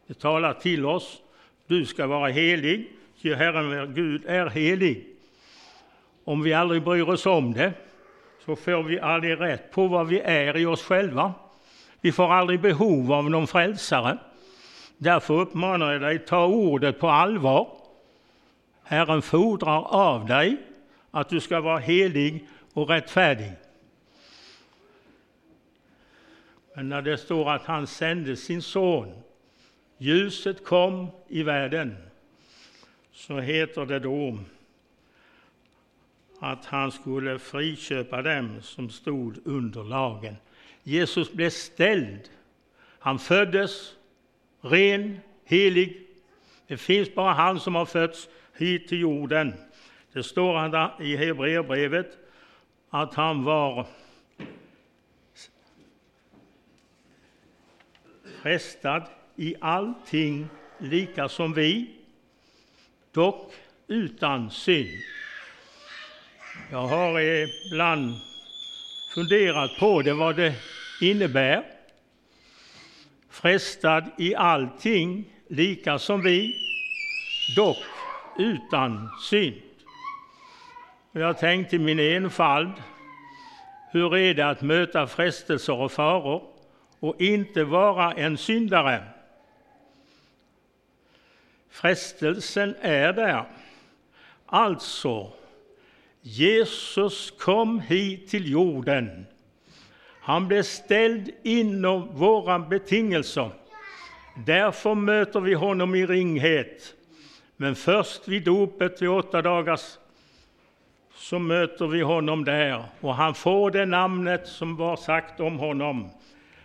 Det 0.06 0.14
talar 0.14 0.54
till 0.54 0.86
oss. 0.86 1.22
Du 1.66 1.86
ska 1.86 2.06
vara 2.06 2.28
helig, 2.28 2.90
ty 3.22 3.34
Herren 3.34 3.70
vår 3.70 3.86
Gud 3.86 4.24
är 4.26 4.46
helig. 4.46 5.06
Om 6.24 6.42
vi 6.42 6.52
aldrig 6.52 6.82
bryr 6.82 7.08
oss 7.08 7.26
om 7.26 7.52
det, 7.52 7.72
så 8.48 8.56
får 8.56 8.82
vi 8.82 9.00
aldrig 9.00 9.40
rätt 9.40 9.70
på 9.70 9.88
vad 9.88 10.06
vi 10.06 10.20
är 10.20 10.56
i 10.56 10.66
oss 10.66 10.82
själva. 10.82 11.34
Vi 12.00 12.12
får 12.12 12.32
aldrig 12.32 12.60
behov 12.60 13.12
av 13.12 13.30
någon 13.30 13.46
frälsare. 13.46 14.18
Därför 14.96 15.34
uppmanar 15.34 15.92
jag 15.92 16.00
dig, 16.00 16.18
ta 16.18 16.46
ordet 16.46 17.00
på 17.00 17.08
allvar. 17.08 17.68
Herren 18.82 19.22
fordrar 19.22 19.82
av 19.82 20.26
dig 20.26 20.56
att 21.10 21.28
du 21.28 21.40
ska 21.40 21.60
vara 21.60 21.78
helig 21.78 22.48
och 22.72 22.88
rättfärdig. 22.88 23.52
Men 26.74 26.88
när 26.88 27.02
det 27.02 27.18
står 27.18 27.50
att 27.50 27.66
han 27.66 27.86
sände 27.86 28.36
sin 28.36 28.62
son, 28.62 29.22
ljuset 29.98 30.64
kom 30.64 31.06
i 31.28 31.42
världen, 31.42 31.96
så 33.12 33.40
heter 33.40 33.86
det 33.86 33.98
då 33.98 34.38
att 36.38 36.64
han 36.64 36.92
skulle 36.92 37.38
friköpa 37.38 38.22
dem 38.22 38.62
som 38.62 38.90
stod 38.90 39.38
under 39.44 39.84
lagen. 39.84 40.36
Jesus 40.82 41.32
blev 41.32 41.50
ställd. 41.50 42.20
Han 42.98 43.18
föddes 43.18 43.94
ren, 44.60 45.20
helig. 45.44 46.06
Det 46.66 46.76
finns 46.76 47.14
bara 47.14 47.32
han 47.32 47.60
som 47.60 47.74
har 47.74 47.86
fötts 47.86 48.28
hit 48.56 48.88
till 48.88 49.00
jorden. 49.00 49.54
Det 50.12 50.22
står 50.22 50.56
i 51.00 51.16
Hebreerbrevet 51.16 52.18
att 52.90 53.14
han 53.14 53.44
var 53.44 53.86
frestad 58.42 59.02
i 59.36 59.54
allting 59.60 60.48
lika 60.78 61.28
som 61.28 61.52
vi, 61.52 61.90
dock 63.12 63.52
utan 63.86 64.50
synd. 64.50 64.88
Jag 66.70 66.86
har 66.86 67.20
ibland 67.20 68.14
funderat 69.14 69.70
på 69.78 70.02
det, 70.02 70.12
vad 70.12 70.36
det 70.36 70.54
innebär. 71.00 71.64
Frestad 73.30 74.04
i 74.18 74.34
allting 74.34 75.24
lika 75.48 75.98
som 75.98 76.22
vi, 76.22 76.56
dock 77.56 77.76
utan 78.38 79.10
synd. 79.22 79.54
Jag 81.12 81.38
tänkte 81.38 81.76
i 81.76 81.78
min 81.78 82.00
enfald, 82.00 82.72
hur 83.92 84.16
är 84.16 84.34
det 84.34 84.48
att 84.48 84.62
möta 84.62 85.06
frestelser 85.06 85.72
och 85.72 85.92
faror? 85.92 86.42
och 87.00 87.20
inte 87.20 87.64
vara 87.64 88.12
en 88.12 88.38
syndare. 88.38 89.04
Frestelsen 91.70 92.74
är 92.80 93.12
där. 93.12 93.44
Alltså, 94.46 95.32
Jesus 96.22 97.30
kom 97.30 97.80
hit 97.80 98.28
till 98.28 98.50
jorden. 98.50 99.26
Han 100.20 100.48
blev 100.48 100.62
ställd 100.62 101.30
inom 101.42 102.16
våra 102.16 102.58
betingelser. 102.58 103.50
Därför 104.46 104.94
möter 104.94 105.40
vi 105.40 105.54
honom 105.54 105.94
i 105.94 106.06
ringhet. 106.06 106.94
Men 107.56 107.74
först 107.74 108.28
vid 108.28 108.44
dopet 108.44 109.02
vid 109.02 109.08
åtta 109.08 109.42
dagars 109.42 109.98
så 111.14 111.38
möter 111.38 111.86
vi 111.86 112.00
honom 112.00 112.44
där 112.44 112.84
och 113.00 113.14
han 113.14 113.34
får 113.34 113.70
det 113.70 113.86
namnet 113.86 114.46
som 114.46 114.76
var 114.76 114.96
sagt 114.96 115.40
om 115.40 115.58
honom, 115.58 116.10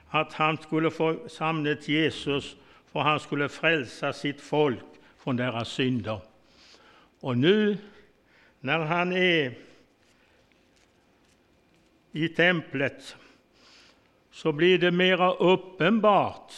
att 0.10 0.34
han 0.34 0.58
skulle 0.58 0.92
få 0.92 1.16
namnet 1.40 1.88
Jesus 1.88 2.56
för 2.92 3.00
han 3.00 3.20
skulle 3.20 3.50
frälsa 3.50 4.14
sitt 4.14 4.42
folk 4.42 4.80
från 5.24 5.36
deras 5.36 5.70
synder. 5.70 6.20
Och 7.20 7.38
nu 7.38 7.78
när 8.64 8.80
han 8.80 9.14
är 9.14 9.54
i 12.12 12.28
templet 12.28 13.16
så 14.32 14.52
blir 14.52 14.78
det 14.78 14.92
mera 14.92 15.34
uppenbart 15.34 16.54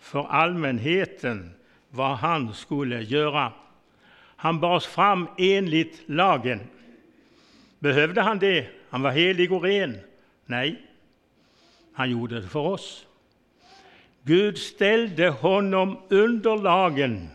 för 0.00 0.26
allmänheten 0.26 1.50
vad 1.90 2.16
han 2.16 2.54
skulle 2.54 3.02
göra. 3.02 3.52
Han 4.36 4.60
bars 4.60 4.86
fram 4.86 5.28
enligt 5.38 6.02
lagen. 6.08 6.60
Behövde 7.78 8.20
han 8.20 8.38
det? 8.38 8.66
Han 8.90 9.02
var 9.02 9.10
helig 9.10 9.52
och 9.52 9.62
ren. 9.62 9.98
Nej, 10.46 10.82
han 11.92 12.10
gjorde 12.10 12.40
det 12.40 12.48
för 12.48 12.60
oss. 12.60 13.06
Gud 14.22 14.58
ställde 14.58 15.28
honom 15.28 15.98
under 16.08 16.56
lagen, 16.56 17.28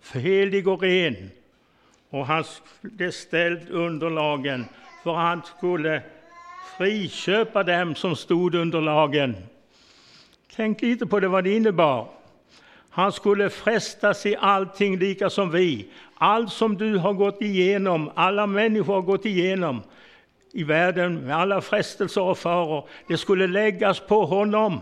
för 0.00 0.18
helig 0.18 0.68
och 0.68 0.82
ren. 0.82 1.30
Och 2.12 2.26
han 2.26 2.44
blev 2.80 3.10
ställd 3.10 3.70
under 3.70 4.10
lagen 4.10 4.64
för 5.02 5.10
att 5.10 5.16
han 5.16 5.42
skulle 5.56 6.02
friköpa 6.78 7.62
dem 7.62 7.94
som 7.94 8.16
stod 8.16 8.54
under 8.54 8.80
lagen. 8.80 9.36
Tänk 10.54 10.82
lite 10.82 11.06
på 11.06 11.20
det 11.20 11.28
vad 11.28 11.44
det 11.44 11.56
innebar. 11.56 12.08
Han 12.90 13.12
skulle 13.12 13.50
frestas 13.50 14.26
i 14.26 14.36
allting 14.36 14.98
lika 14.98 15.30
som 15.30 15.50
vi. 15.50 15.88
Allt 16.14 16.52
som 16.52 16.76
du 16.76 16.98
har 16.98 17.12
gått 17.12 17.42
igenom, 17.42 18.10
alla 18.14 18.46
människor 18.46 18.94
har 18.94 19.02
gått 19.02 19.26
igenom 19.26 19.82
i 20.52 20.64
världen 20.64 21.26
med 21.26 21.36
alla 21.36 21.60
frestelser 21.60 22.22
och 22.22 22.38
faror, 22.38 22.88
det 23.08 23.18
skulle 23.18 23.46
läggas 23.46 24.00
på 24.00 24.24
honom. 24.24 24.80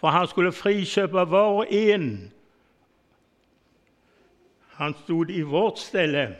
För 0.00 0.08
han 0.08 0.28
skulle 0.28 0.52
friköpa 0.52 1.24
var 1.24 1.48
och 1.48 1.72
en. 1.72 2.30
Han 4.70 4.94
stod 4.94 5.30
i 5.30 5.42
vårt 5.42 5.78
ställe. 5.78 6.32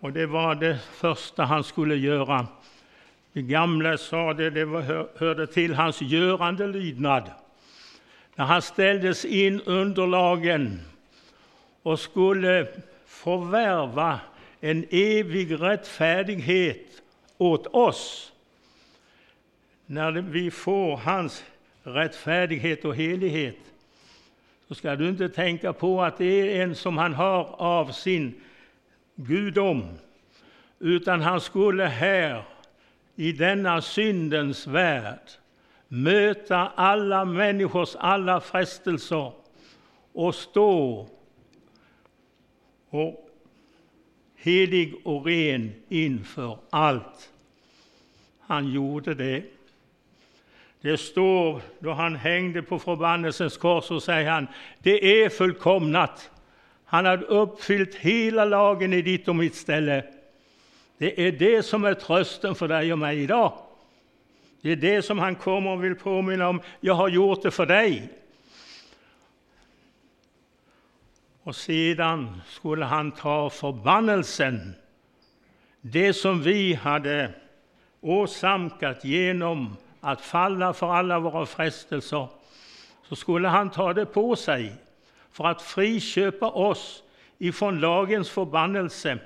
Och 0.00 0.12
det 0.12 0.26
var 0.26 0.54
det 0.54 0.78
första 0.78 1.44
han 1.44 1.64
skulle 1.64 1.96
göra. 1.96 2.46
De 3.32 3.42
gamla 3.42 3.98
sa 3.98 4.34
det, 4.34 4.50
det 4.50 4.66
hörde 5.16 5.46
till 5.46 5.74
hans 5.74 6.00
görande 6.00 6.66
lydnad. 6.66 7.30
När 8.34 8.44
han 8.44 8.62
ställdes 8.62 9.24
in 9.24 9.60
under 9.60 10.06
lagen 10.06 10.80
och 11.82 12.00
skulle 12.00 12.66
förvärva 13.06 14.20
en 14.60 14.86
evig 14.90 15.60
rättfärdighet 15.60 17.02
åt 17.38 17.66
oss. 17.66 18.32
När 19.86 20.12
vi 20.12 20.50
får 20.50 20.96
hans 20.96 21.44
rättfärdighet 21.82 22.84
och 22.84 22.96
helighet 22.96 23.58
så 24.68 24.74
ska 24.74 24.96
du 24.96 25.08
inte 25.08 25.28
tänka 25.28 25.72
på 25.72 26.02
att 26.02 26.18
det 26.18 26.24
är 26.24 26.62
en 26.62 26.74
som 26.74 26.98
han 26.98 27.14
har 27.14 27.54
av 27.58 27.92
sin 27.92 28.40
gudom, 29.26 29.98
utan 30.78 31.20
han 31.20 31.40
skulle 31.40 31.84
här 31.84 32.42
i 33.16 33.32
denna 33.32 33.82
syndens 33.82 34.66
värld 34.66 35.30
möta 35.88 36.56
alla 36.74 37.24
människors 37.24 37.96
alla 37.96 38.40
frestelser 38.40 39.32
och 40.12 40.34
stå 40.34 41.08
och 42.90 43.30
helig 44.36 44.94
och 45.04 45.26
ren 45.26 45.72
inför 45.88 46.58
allt. 46.70 47.32
Han 48.40 48.72
gjorde 48.72 49.14
det. 49.14 49.42
Det 50.80 50.96
står 50.96 51.60
då 51.78 51.92
han 51.92 52.16
hängde 52.16 52.62
på 52.62 52.78
förbannelsens 52.78 53.56
kors, 53.56 53.84
så 53.84 54.00
säger 54.00 54.30
han, 54.30 54.46
det 54.78 55.22
är 55.22 55.28
fullkomnat. 55.28 56.30
Han 56.90 57.04
hade 57.04 57.24
uppfyllt 57.24 57.94
hela 57.94 58.44
lagen 58.44 58.92
i 58.92 59.02
ditt 59.02 59.28
och 59.28 59.36
mitt 59.36 59.54
ställe. 59.54 60.04
Det 60.98 61.26
är 61.26 61.32
det 61.32 61.62
som 61.62 61.84
är 61.84 61.94
trösten 61.94 62.54
för 62.54 62.68
dig 62.68 62.92
och 62.92 62.98
mig 62.98 63.22
idag. 63.22 63.52
Det 64.60 64.72
är 64.72 64.76
det 64.76 65.02
som 65.02 65.18
han 65.18 65.34
kommer 65.34 65.70
och 65.70 65.84
vill 65.84 65.94
påminna 65.94 66.48
om. 66.48 66.60
Jag 66.80 66.94
har 66.94 67.08
gjort 67.08 67.42
det 67.42 67.50
för 67.50 67.66
dig. 67.66 68.08
Och 71.42 71.56
sedan 71.56 72.40
skulle 72.46 72.84
han 72.84 73.12
ta 73.12 73.50
förbannelsen, 73.50 74.74
det 75.80 76.12
som 76.12 76.42
vi 76.42 76.74
hade 76.74 77.30
åsamkat 78.00 79.04
genom 79.04 79.76
att 80.00 80.20
falla 80.20 80.72
för 80.72 80.94
alla 80.94 81.18
våra 81.18 81.46
frestelser, 81.46 82.28
så 83.08 83.16
skulle 83.16 83.48
han 83.48 83.70
ta 83.70 83.92
det 83.92 84.06
på 84.06 84.36
sig 84.36 84.72
för 85.38 85.44
att 85.44 85.62
friköpa 85.62 86.50
oss 86.50 87.02
ifrån 87.38 87.80
lagens 87.80 88.30
förbannelse. 88.30 89.18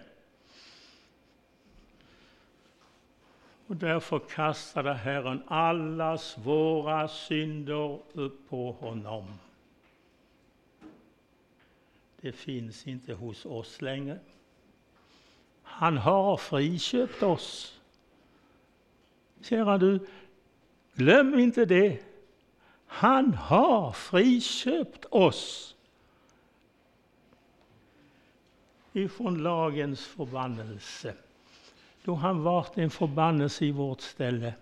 Och 3.66 3.76
därför 3.76 4.18
kastade 4.18 4.94
Herren 4.94 5.42
allas 5.46 6.38
våra 6.38 7.08
synder 7.08 8.00
upp 8.12 8.48
på 8.48 8.72
honom. 8.72 9.24
Det 12.20 12.32
finns 12.32 12.86
inte 12.86 13.14
hos 13.14 13.46
oss 13.46 13.82
längre. 13.82 14.18
Han 15.62 15.96
har 15.96 16.36
friköpt 16.36 17.22
oss. 17.22 17.80
Kära 19.42 19.78
du, 19.78 20.06
glöm 20.94 21.38
inte 21.38 21.64
det. 21.64 22.02
Han 22.86 23.34
har 23.34 23.92
friköpt 23.92 25.04
oss 25.04 25.71
ifrån 28.92 29.42
lagens 29.42 30.06
förbannelse, 30.06 31.14
då 32.04 32.14
han 32.14 32.42
vart 32.42 32.78
en 32.78 32.90
förbannelse 32.90 33.64
i 33.64 33.70
vårt 33.70 34.00
ställe. 34.00 34.54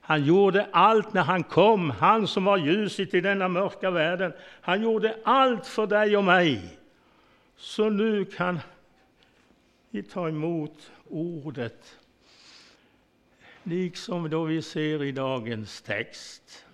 Han 0.00 0.24
gjorde 0.24 0.68
allt 0.72 1.12
när 1.12 1.22
han 1.22 1.42
kom, 1.42 1.90
han 1.90 2.26
som 2.26 2.44
var 2.44 2.58
ljuset 2.58 3.14
i 3.14 3.20
denna 3.20 3.48
mörka 3.48 3.90
världen. 3.90 4.32
Han 4.60 4.82
gjorde 4.82 5.18
allt 5.24 5.66
för 5.66 5.86
dig 5.86 6.16
och 6.16 6.24
mig. 6.24 6.78
Så 7.56 7.90
nu 7.90 8.24
kan 8.24 8.60
vi 9.90 10.02
ta 10.02 10.28
emot 10.28 10.90
ordet, 11.08 11.98
liksom 13.62 14.30
då 14.30 14.44
vi 14.44 14.62
ser 14.62 15.02
i 15.02 15.12
dagens 15.12 15.82
text. 15.82 16.66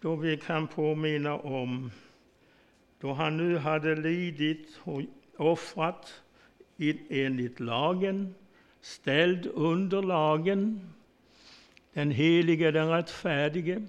Då 0.00 0.16
vi 0.16 0.36
kan 0.36 0.66
påminna 0.66 1.34
om 1.34 1.90
då 3.00 3.12
han 3.12 3.36
nu 3.36 3.58
hade 3.58 3.96
lidit 3.96 4.78
och 4.82 5.02
offrat 5.36 6.22
enligt 7.08 7.60
lagen, 7.60 8.34
ställd 8.80 9.46
under 9.46 10.02
lagen, 10.02 10.90
den 11.92 12.10
helige, 12.10 12.70
den 12.70 12.88
rättfärdige, 12.90 13.86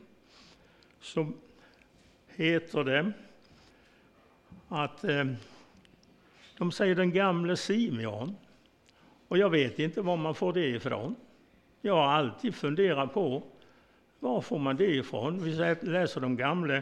så 1.01 1.31
heter 2.35 2.83
det 2.83 3.11
att 4.67 5.03
eh, 5.03 5.25
de 6.57 6.71
säger 6.71 6.95
den 6.95 7.11
gamle 7.11 7.57
Simeon. 7.57 8.35
Och 9.27 9.37
jag 9.37 9.49
vet 9.49 9.79
inte 9.79 10.01
var 10.01 10.17
man 10.17 10.35
får 10.35 10.53
det 10.53 10.67
ifrån. 10.67 11.15
Jag 11.81 11.95
har 11.95 12.07
alltid 12.07 12.55
funderat 12.55 13.13
på 13.13 13.43
var 14.19 14.41
får 14.41 14.59
man 14.59 14.75
det 14.75 14.95
ifrån? 14.95 15.43
Vi 15.43 15.51
läser 15.81 16.21
de 16.21 16.35
gamla 16.37 16.81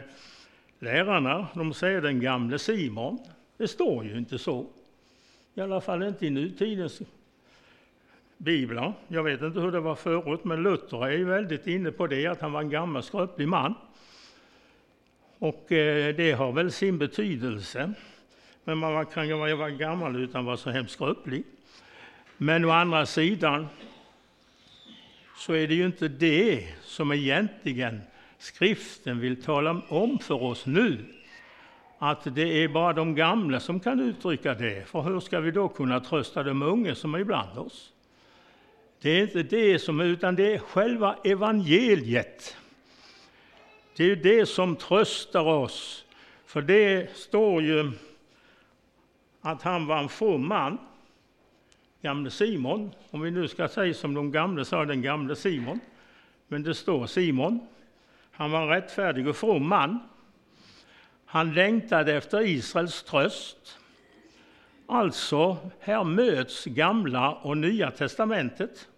lärarna, 0.80 1.48
de 1.54 1.74
säger 1.74 2.00
den 2.00 2.20
gamle 2.20 2.58
Simon. 2.58 3.18
Det 3.56 3.68
står 3.68 4.04
ju 4.04 4.18
inte 4.18 4.38
så. 4.38 4.66
I 5.54 5.60
alla 5.60 5.80
fall 5.80 6.02
inte 6.02 6.26
i 6.26 6.30
nutidens 6.30 7.02
biblar. 8.36 8.94
Jag 9.08 9.22
vet 9.22 9.42
inte 9.42 9.60
hur 9.60 9.72
det 9.72 9.80
var 9.80 9.94
förut, 9.94 10.44
men 10.44 10.62
Luther 10.62 11.06
är 11.06 11.10
ju 11.10 11.24
väldigt 11.24 11.66
inne 11.66 11.90
på 11.90 12.06
det, 12.06 12.26
att 12.26 12.40
han 12.40 12.52
var 12.52 12.60
en 12.60 12.70
gammal 12.70 13.02
skröplig 13.02 13.48
man. 13.48 13.74
Och 15.38 15.72
eh, 15.72 16.14
det 16.14 16.32
har 16.32 16.52
väl 16.52 16.72
sin 16.72 16.98
betydelse. 16.98 17.92
Men 18.64 18.78
man 18.78 19.06
kan 19.06 19.28
ju 19.28 19.34
vara 19.34 19.70
gammal 19.70 20.16
utan 20.16 20.40
att 20.40 20.46
vara 20.46 20.56
så 20.56 20.70
hemskt 20.70 20.92
skröplig. 20.92 21.44
Men 22.36 22.64
å 22.64 22.70
andra 22.70 23.06
sidan 23.06 23.66
så 25.36 25.52
är 25.52 25.68
det 25.68 25.74
ju 25.74 25.86
inte 25.86 26.08
det 26.08 26.68
som 26.82 27.12
egentligen 27.12 28.00
skriften 28.40 29.20
vill 29.20 29.42
tala 29.42 29.82
om 29.88 30.18
för 30.18 30.42
oss 30.42 30.66
nu 30.66 31.04
att 31.98 32.34
det 32.34 32.64
är 32.64 32.68
bara 32.68 32.92
de 32.92 33.14
gamla 33.14 33.60
som 33.60 33.80
kan 33.80 34.00
uttrycka 34.00 34.54
det. 34.54 34.88
För 34.88 35.02
hur 35.02 35.20
ska 35.20 35.40
vi 35.40 35.50
då 35.50 35.68
kunna 35.68 36.00
trösta 36.00 36.42
de 36.42 36.62
unga 36.62 36.94
som 36.94 37.14
är 37.14 37.18
ibland 37.18 37.58
oss? 37.58 37.92
Det 39.00 39.10
är 39.10 39.22
inte 39.22 39.42
det 39.42 39.78
som 39.78 40.00
utan 40.00 40.36
det 40.36 40.54
är 40.54 40.58
själva 40.58 41.16
evangeliet. 41.24 42.56
Det 43.96 44.04
är 44.04 44.16
det 44.16 44.46
som 44.46 44.76
tröstar 44.76 45.44
oss. 45.44 46.04
För 46.46 46.62
det 46.62 47.16
står 47.16 47.62
ju 47.62 47.92
att 49.40 49.62
han 49.62 49.86
var 49.86 49.98
en 49.98 50.08
from 50.08 50.48
man, 50.48 50.78
gamle 52.02 52.30
Simon. 52.30 52.90
Om 53.10 53.20
vi 53.20 53.30
nu 53.30 53.48
ska 53.48 53.68
säga 53.68 53.94
som 53.94 54.14
de 54.14 54.32
gamla 54.32 54.64
sa, 54.64 54.84
den 54.84 55.02
gamle 55.02 55.36
Simon. 55.36 55.80
Men 56.48 56.62
det 56.62 56.74
står 56.74 57.06
Simon. 57.06 57.66
Han 58.40 58.50
var 58.50 58.62
en 58.62 58.68
rättfärdig 58.68 59.28
och 59.28 59.36
from 59.36 59.68
man. 59.68 59.98
Han 61.24 61.54
längtade 61.54 62.14
efter 62.14 62.46
Israels 62.46 63.02
tröst. 63.02 63.78
Alltså, 64.86 65.56
här 65.80 66.04
möts 66.04 66.64
gamla 66.64 67.32
och 67.32 67.56
nya 67.56 67.90
testamentet. 67.90 68.88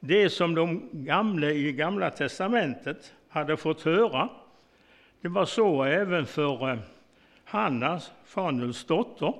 Det 0.00 0.30
som 0.30 0.54
de 0.54 0.88
gamla 0.92 1.50
i 1.50 1.72
gamla 1.72 2.10
testamentet 2.10 3.12
hade 3.28 3.56
fått 3.56 3.82
höra, 3.82 4.28
det 5.20 5.28
var 5.28 5.44
så 5.44 5.84
även 5.84 6.26
för 6.26 6.70
eh, 6.70 6.78
Hanna, 7.44 8.00
Fanuels 8.24 8.84
dotter, 8.84 9.34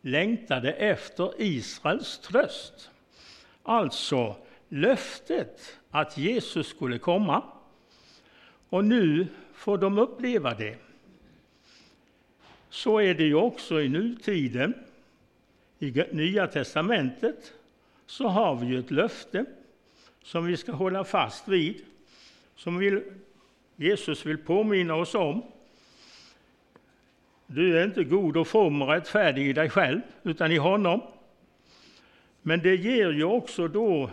längtade 0.00 0.72
efter 0.72 1.32
Israels 1.38 2.18
tröst. 2.18 2.90
Alltså 3.62 4.36
löftet 4.68 5.78
att 5.90 6.18
Jesus 6.18 6.66
skulle 6.66 6.98
komma. 6.98 7.42
Och 8.72 8.84
nu 8.84 9.26
får 9.54 9.78
de 9.78 9.98
uppleva 9.98 10.54
det. 10.54 10.76
Så 12.68 12.98
är 12.98 13.14
det 13.14 13.24
ju 13.24 13.34
också 13.34 13.80
i 13.80 13.88
nutiden. 13.88 14.74
I 15.78 16.04
Nya 16.10 16.46
testamentet 16.46 17.52
så 18.06 18.28
har 18.28 18.56
vi 18.56 18.66
ju 18.66 18.78
ett 18.78 18.90
löfte 18.90 19.44
som 20.22 20.46
vi 20.46 20.56
ska 20.56 20.72
hålla 20.72 21.04
fast 21.04 21.48
vid, 21.48 21.84
som 22.56 22.78
vill, 22.78 23.02
Jesus 23.76 24.26
vill 24.26 24.38
påminna 24.38 24.94
oss 24.94 25.14
om. 25.14 25.42
Du 27.46 27.78
är 27.78 27.84
inte 27.84 28.04
god 28.04 28.36
och 28.36 28.48
from 28.48 28.82
och 28.82 28.88
rättfärdig 28.88 29.48
i 29.48 29.52
dig 29.52 29.70
själv, 29.70 30.00
utan 30.22 30.52
i 30.52 30.56
honom. 30.56 31.00
Men 32.42 32.60
det 32.60 32.76
ger 32.76 33.12
ju 33.12 33.24
också 33.24 33.68
då 33.68 34.10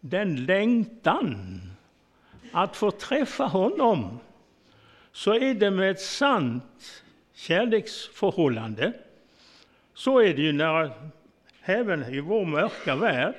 den 0.00 0.46
längtan 0.46 1.60
att 2.52 2.76
få 2.76 2.90
träffa 2.90 3.44
honom. 3.44 4.18
Så 5.12 5.34
är 5.34 5.54
det 5.54 5.70
med 5.70 5.90
ett 5.90 6.00
sant 6.00 7.02
kärleksförhållande. 7.34 8.92
Så 9.94 10.18
är 10.18 10.34
det 10.34 10.42
ju 10.42 10.52
när, 10.52 10.90
även 11.62 12.14
i 12.14 12.20
vår 12.20 12.44
mörka 12.44 12.96
värld, 12.96 13.34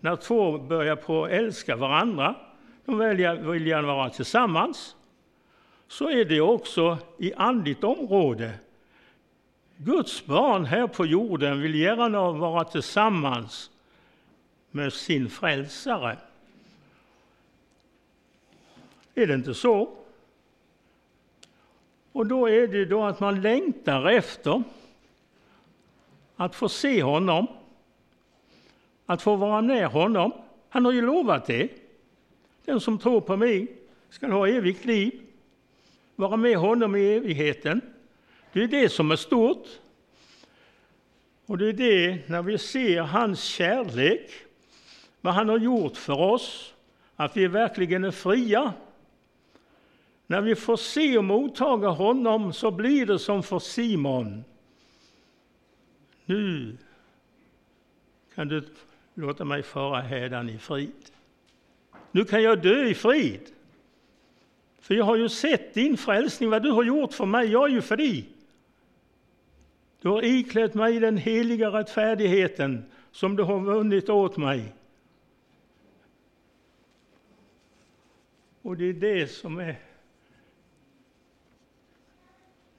när 0.00 0.16
två 0.16 0.58
börjar 0.58 0.96
på 0.96 1.26
älska 1.26 1.76
varandra, 1.76 2.34
de 2.84 2.98
vill 3.50 3.66
gärna 3.66 3.94
vara 3.94 4.10
tillsammans, 4.10 4.96
så 5.88 6.10
är 6.10 6.24
det 6.24 6.40
också 6.40 6.98
i 7.18 7.34
andligt 7.34 7.84
område. 7.84 8.52
Guds 9.76 10.26
barn 10.26 10.64
här 10.64 10.86
på 10.86 11.06
jorden 11.06 11.60
vill 11.60 11.74
gärna 11.74 12.30
vara 12.30 12.64
tillsammans 12.64 13.70
med 14.70 14.92
sin 14.92 15.30
frälsare. 15.30 16.16
Är 19.14 19.26
det 19.26 19.34
inte 19.34 19.54
så? 19.54 19.96
Och 22.12 22.26
då 22.26 22.48
är 22.48 22.66
det 22.66 22.84
då 22.84 23.04
att 23.04 23.20
man 23.20 23.42
längtar 23.42 24.10
efter 24.10 24.62
att 26.36 26.54
få 26.54 26.68
se 26.68 27.02
honom, 27.02 27.46
att 29.06 29.22
få 29.22 29.36
vara 29.36 29.62
med 29.62 29.86
honom. 29.86 30.32
Han 30.68 30.84
har 30.84 30.92
ju 30.92 31.02
lovat 31.02 31.46
det. 31.46 31.68
Den 32.64 32.80
som 32.80 32.98
tror 32.98 33.20
på 33.20 33.36
mig 33.36 33.66
ska 34.10 34.26
ha 34.26 34.48
evigt 34.48 34.84
liv, 34.84 35.20
vara 36.16 36.36
med 36.36 36.56
honom 36.56 36.96
i 36.96 37.14
evigheten. 37.14 37.80
Det 38.52 38.62
är 38.62 38.66
det 38.66 38.88
som 38.88 39.10
är 39.10 39.16
stort. 39.16 39.66
Och 41.46 41.58
det 41.58 41.68
är 41.68 41.72
det, 41.72 42.28
när 42.28 42.42
vi 42.42 42.58
ser 42.58 43.00
hans 43.00 43.42
kärlek, 43.42 44.30
vad 45.20 45.34
han 45.34 45.48
har 45.48 45.58
gjort 45.58 45.96
för 45.96 46.20
oss, 46.20 46.74
att 47.16 47.36
vi 47.36 47.46
verkligen 47.46 48.04
är 48.04 48.10
fria 48.10 48.72
när 50.32 50.40
vi 50.40 50.54
får 50.54 50.76
se 50.76 51.18
och 51.18 51.24
mottaga 51.24 51.88
honom 51.88 52.52
så 52.52 52.70
blir 52.70 53.06
det 53.06 53.18
som 53.18 53.42
för 53.42 53.58
Simon. 53.58 54.44
Nu 56.24 56.76
kan 58.34 58.48
du 58.48 58.64
låta 59.14 59.44
mig 59.44 59.62
fara 59.62 60.00
hädan 60.00 60.48
i 60.48 60.58
frid. 60.58 61.10
Nu 62.10 62.24
kan 62.24 62.42
jag 62.42 62.62
dö 62.62 62.84
i 62.84 62.94
frid. 62.94 63.40
För 64.80 64.94
jag 64.94 65.04
har 65.04 65.16
ju 65.16 65.28
sett 65.28 65.74
din 65.74 65.96
frälsning, 65.96 66.50
vad 66.50 66.62
du 66.62 66.70
har 66.70 66.84
gjort 66.84 67.12
för 67.12 67.26
mig, 67.26 67.48
jag 67.48 67.70
är 67.70 67.74
ju 67.74 67.82
fri. 67.82 68.24
Du 70.00 70.08
har 70.08 70.24
iklätt 70.24 70.74
mig 70.74 71.00
den 71.00 71.16
heliga 71.16 71.68
rättfärdigheten 71.68 72.84
som 73.10 73.36
du 73.36 73.42
har 73.42 73.60
vunnit 73.60 74.08
åt 74.08 74.36
mig. 74.36 74.74
Och 78.62 78.76
det 78.76 78.84
är 78.84 78.92
det 78.92 79.26
som 79.26 79.58
är 79.60 79.91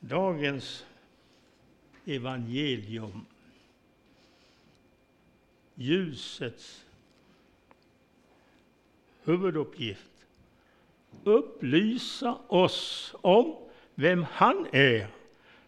Dagens 0.04 0.86
evangelium, 2.06 3.26
ljusets 5.76 6.86
huvuduppgift, 9.24 10.12
upplysa 11.24 12.38
oss 12.48 13.16
om 13.22 13.56
vem 13.96 14.26
han 14.32 14.68
är, 14.72 15.08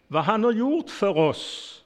vad 0.06 0.24
han 0.24 0.44
har 0.44 0.52
gjort 0.52 0.90
för 0.90 1.18
oss 1.18 1.84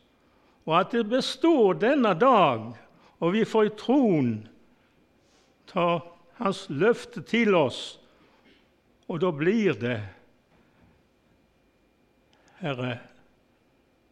och 0.65 0.81
att 0.81 0.91
det 0.91 1.05
består 1.05 1.75
denna 1.75 2.15
dag 2.15 2.73
och 3.19 3.35
vi 3.35 3.45
får 3.45 3.67
i 3.67 3.71
tron 3.71 4.49
ta 5.67 6.17
hans 6.33 6.71
löfte 6.71 7.23
till 7.23 7.55
oss 7.55 7.99
och 9.07 9.19
då 9.19 9.33
blir 9.33 9.73
det 9.73 10.07
Herre, 12.61 12.99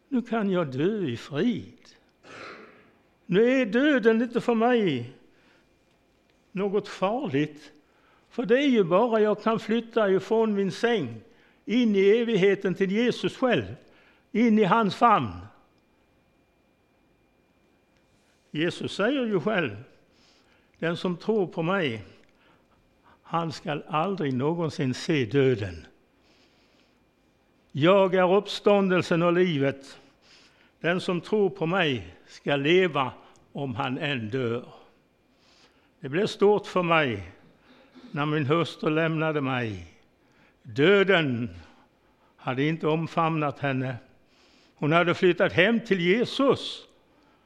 nu 0.07 0.21
kan 0.21 0.49
jag 0.49 0.71
dö 0.71 1.05
i 1.05 1.17
frid. 1.17 1.87
Nu 3.25 3.61
är 3.61 3.65
döden 3.65 4.21
inte 4.21 4.41
för 4.41 4.55
mig 4.55 5.13
något 6.51 6.87
farligt, 6.87 7.71
för 8.29 8.45
det 8.45 8.57
är 8.63 8.67
ju 8.67 8.83
bara 8.83 9.19
jag 9.19 9.43
kan 9.43 9.59
flytta 9.59 10.11
ifrån 10.11 10.53
min 10.53 10.71
säng 10.71 11.21
in 11.65 11.95
i 11.95 12.09
evigheten 12.09 12.75
till 12.75 12.91
Jesus 12.91 13.37
själv, 13.37 13.75
in 14.31 14.59
i 14.59 14.63
hans 14.63 14.95
famn. 14.95 15.31
Jesus 18.51 18.95
säger 18.95 19.25
ju 19.25 19.39
själv, 19.39 19.83
den 20.79 20.97
som 20.97 21.17
tror 21.17 21.47
på 21.47 21.61
mig, 21.61 22.05
han 23.21 23.51
skall 23.51 23.83
aldrig 23.87 24.33
någonsin 24.33 24.93
se 24.93 25.25
döden. 25.25 25.85
Jag 27.71 28.15
är 28.15 28.35
uppståndelsen 28.35 29.23
och 29.23 29.33
livet. 29.33 29.99
Den 30.79 31.01
som 31.01 31.21
tror 31.21 31.49
på 31.49 31.65
mig 31.65 32.15
ska 32.27 32.55
leva 32.55 33.11
om 33.53 33.75
han 33.75 33.97
än 33.97 34.29
dör. 34.29 34.65
Det 35.99 36.09
blev 36.09 36.27
stort 36.27 36.67
för 36.67 36.83
mig 36.83 37.31
när 38.11 38.25
min 38.25 38.45
hustru 38.45 38.89
lämnade 38.89 39.41
mig. 39.41 39.85
Döden 40.63 41.49
hade 42.37 42.63
inte 42.63 42.87
omfamnat 42.87 43.59
henne. 43.59 43.95
Hon 44.75 44.91
hade 44.91 45.13
flyttat 45.13 45.53
hem 45.53 45.79
till 45.79 45.99
Jesus. 45.99 46.85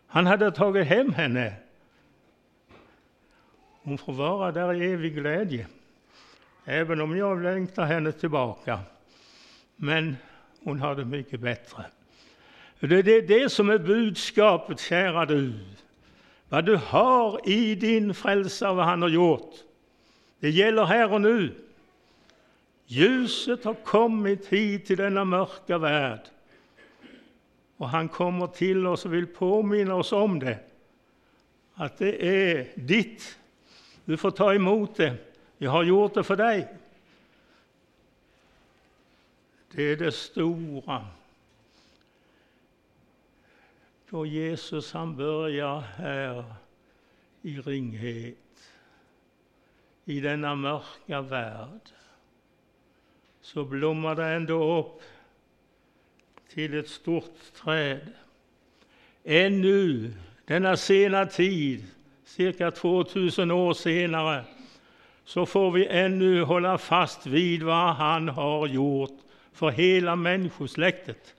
Han 0.07 0.25
hade 0.25 0.51
tagit 0.51 0.87
hem 0.87 1.13
henne. 1.13 1.53
Hon 3.83 3.97
får 3.97 4.13
vara 4.13 4.51
där 4.51 4.73
i 4.73 4.91
evig 4.91 5.15
glädje, 5.15 5.67
även 6.65 7.01
om 7.01 7.17
jag 7.17 7.41
längtar 7.41 7.85
henne 7.85 8.11
tillbaka. 8.11 8.79
Men 9.75 10.17
hon 10.63 10.79
har 10.79 10.95
det 10.95 11.05
mycket 11.05 11.39
bättre. 11.39 11.85
Det 12.79 12.95
är 12.95 13.21
det 13.21 13.49
som 13.49 13.69
är 13.69 13.77
budskapet, 13.77 14.79
kära 14.79 15.25
du. 15.25 15.53
Vad 16.49 16.65
du 16.65 16.75
har 16.75 17.49
i 17.49 17.75
din 17.75 18.13
frälsare, 18.13 18.73
vad 18.73 18.85
han 18.85 19.01
har 19.01 19.09
gjort. 19.09 19.53
Det 20.39 20.49
gäller 20.49 20.85
här 20.85 21.13
och 21.13 21.21
nu. 21.21 21.55
Ljuset 22.85 23.63
har 23.63 23.73
kommit 23.73 24.47
hit 24.47 24.85
till 24.85 24.97
denna 24.97 25.25
mörka 25.25 25.77
värld. 25.77 26.21
Och 27.77 27.89
han 27.89 28.09
kommer 28.09 28.47
till 28.47 28.87
oss 28.87 29.05
och 29.05 29.13
vill 29.13 29.27
påminna 29.27 29.95
oss 29.95 30.11
om 30.11 30.39
det. 30.39 30.59
Att 31.73 31.97
det 31.97 32.25
är 32.25 32.67
ditt. 32.75 33.39
Du 34.05 34.17
får 34.17 34.31
ta 34.31 34.53
emot 34.53 34.95
det 34.95 35.15
Jag 35.57 35.71
har 35.71 35.83
gjort 35.83 36.13
det 36.13 36.23
för 36.23 36.35
dig. 36.35 36.67
Det 39.75 39.83
är 39.83 39.95
det 39.95 40.11
stora. 40.11 41.07
Då 44.09 44.25
Jesus 44.25 44.93
han 44.93 45.15
börjar 45.15 45.79
här 45.79 46.43
i 47.41 47.57
ringhet, 47.57 48.71
i 50.05 50.19
denna 50.19 50.55
mörka 50.55 51.21
värld, 51.21 51.89
så 53.41 53.65
blommar 53.65 54.15
det 54.15 54.25
ändå 54.25 54.79
upp 54.79 55.01
till 56.53 56.73
ett 56.73 56.89
stort 56.89 57.53
träd. 57.55 58.13
Ännu, 59.23 60.13
denna 60.45 60.77
sena 60.77 61.25
tid, 61.25 61.85
cirka 62.25 62.71
2000 62.71 63.51
år 63.51 63.73
senare, 63.73 64.45
så 65.25 65.45
får 65.45 65.71
vi 65.71 65.87
ännu 65.87 66.43
hålla 66.43 66.77
fast 66.77 67.25
vid 67.25 67.63
vad 67.63 67.95
han 67.95 68.29
har 68.29 68.67
gjort 68.67 69.22
för 69.53 69.69
hela 69.69 70.15
människosläktet. 70.15 71.35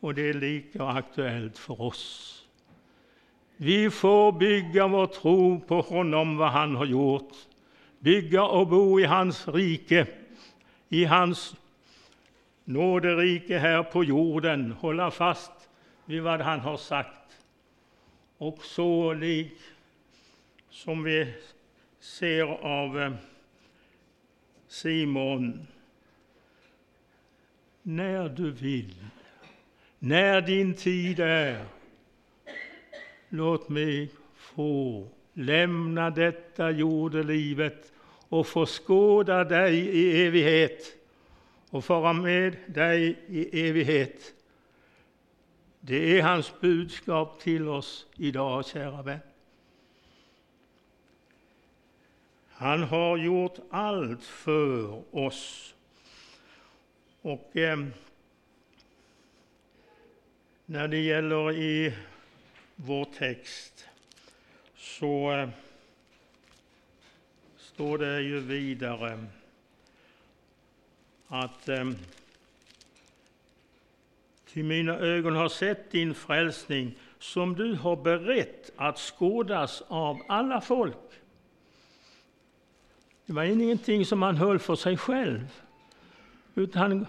Och 0.00 0.14
det 0.14 0.28
är 0.28 0.34
lika 0.34 0.84
aktuellt 0.84 1.58
för 1.58 1.80
oss. 1.80 2.36
Vi 3.56 3.90
får 3.90 4.32
bygga 4.32 4.86
vår 4.86 5.06
tro 5.06 5.60
på 5.60 5.80
honom, 5.80 6.36
vad 6.36 6.50
han 6.50 6.76
har 6.76 6.86
gjort. 6.86 7.32
Bygga 7.98 8.44
och 8.44 8.66
bo 8.66 9.00
i 9.00 9.04
hans 9.04 9.48
rike, 9.48 10.06
i 10.88 11.04
hans 11.04 11.56
nåderike 12.64 13.58
här 13.58 13.82
på 13.82 14.04
jorden. 14.04 14.72
Hålla 14.72 15.10
fast 15.10 15.52
vid 16.04 16.22
vad 16.22 16.40
han 16.40 16.60
har 16.60 16.76
sagt. 16.76 17.38
Och 18.38 18.64
så 18.64 19.12
lik 19.12 19.58
som 20.70 21.02
vi 21.02 21.34
ser 22.00 22.44
av 22.64 23.00
eh, 23.00 23.12
Simon. 24.70 25.66
När 27.82 28.28
du 28.28 28.50
vill, 28.50 28.94
när 29.98 30.40
din 30.40 30.74
tid 30.74 31.20
är, 31.20 31.64
låt 33.28 33.68
mig 33.68 34.10
få 34.36 35.08
lämna 35.32 36.10
detta 36.10 36.70
jordelivet 36.70 37.92
och 38.28 38.46
få 38.46 38.66
skåda 38.66 39.44
dig 39.44 39.76
i 39.76 40.26
evighet 40.26 40.96
och 41.70 41.84
fara 41.84 42.12
med 42.12 42.56
dig 42.66 43.18
i 43.28 43.68
evighet. 43.68 44.34
Det 45.80 46.18
är 46.18 46.22
hans 46.22 46.60
budskap 46.60 47.40
till 47.40 47.68
oss 47.68 48.06
idag, 48.16 48.66
kära 48.66 49.02
vän. 49.02 49.29
Han 52.60 52.82
har 52.82 53.16
gjort 53.16 53.58
allt 53.70 54.24
för 54.24 55.02
oss. 55.16 55.74
Och 57.22 57.56
eh, 57.56 57.78
när 60.66 60.88
det 60.88 60.98
gäller 60.98 61.52
i 61.52 61.94
vår 62.76 63.04
text 63.04 63.88
så 64.76 65.32
eh, 65.32 65.48
står 67.56 67.98
det 67.98 68.20
ju 68.20 68.40
vidare 68.40 69.26
att 71.28 71.68
eh, 71.68 71.90
till 74.46 74.64
mina 74.64 74.98
ögon 74.98 75.36
har 75.36 75.48
sett 75.48 75.90
din 75.90 76.14
frälsning 76.14 76.94
som 77.18 77.54
du 77.54 77.74
har 77.74 77.96
berett 77.96 78.70
att 78.76 78.98
skådas 78.98 79.82
av 79.88 80.22
alla 80.28 80.60
folk. 80.60 80.96
Det 83.30 83.34
var 83.34 83.42
ingenting 83.42 84.04
som 84.04 84.22
han 84.22 84.36
höll 84.36 84.58
för 84.58 84.74
sig 84.74 84.96
själv, 84.96 85.62
utan 86.54 86.82
han 86.82 87.06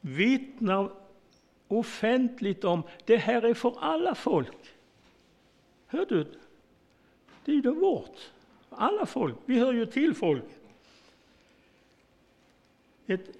vittnar 0.00 0.90
offentligt 1.68 2.64
om 2.64 2.82
det 3.04 3.16
här 3.16 3.42
är 3.42 3.54
för 3.54 3.74
alla 3.78 4.14
folk. 4.14 4.56
Hör 5.86 6.06
du? 6.06 6.26
Det 7.44 7.52
är 7.52 7.56
ju 7.56 7.70
vårt. 7.70 8.30
Alla 8.68 9.06
folk. 9.06 9.34
Vi 9.44 9.58
hör 9.58 9.72
ju 9.72 9.86
till 9.86 10.14
folk. 10.14 10.44
Ett, 13.06 13.30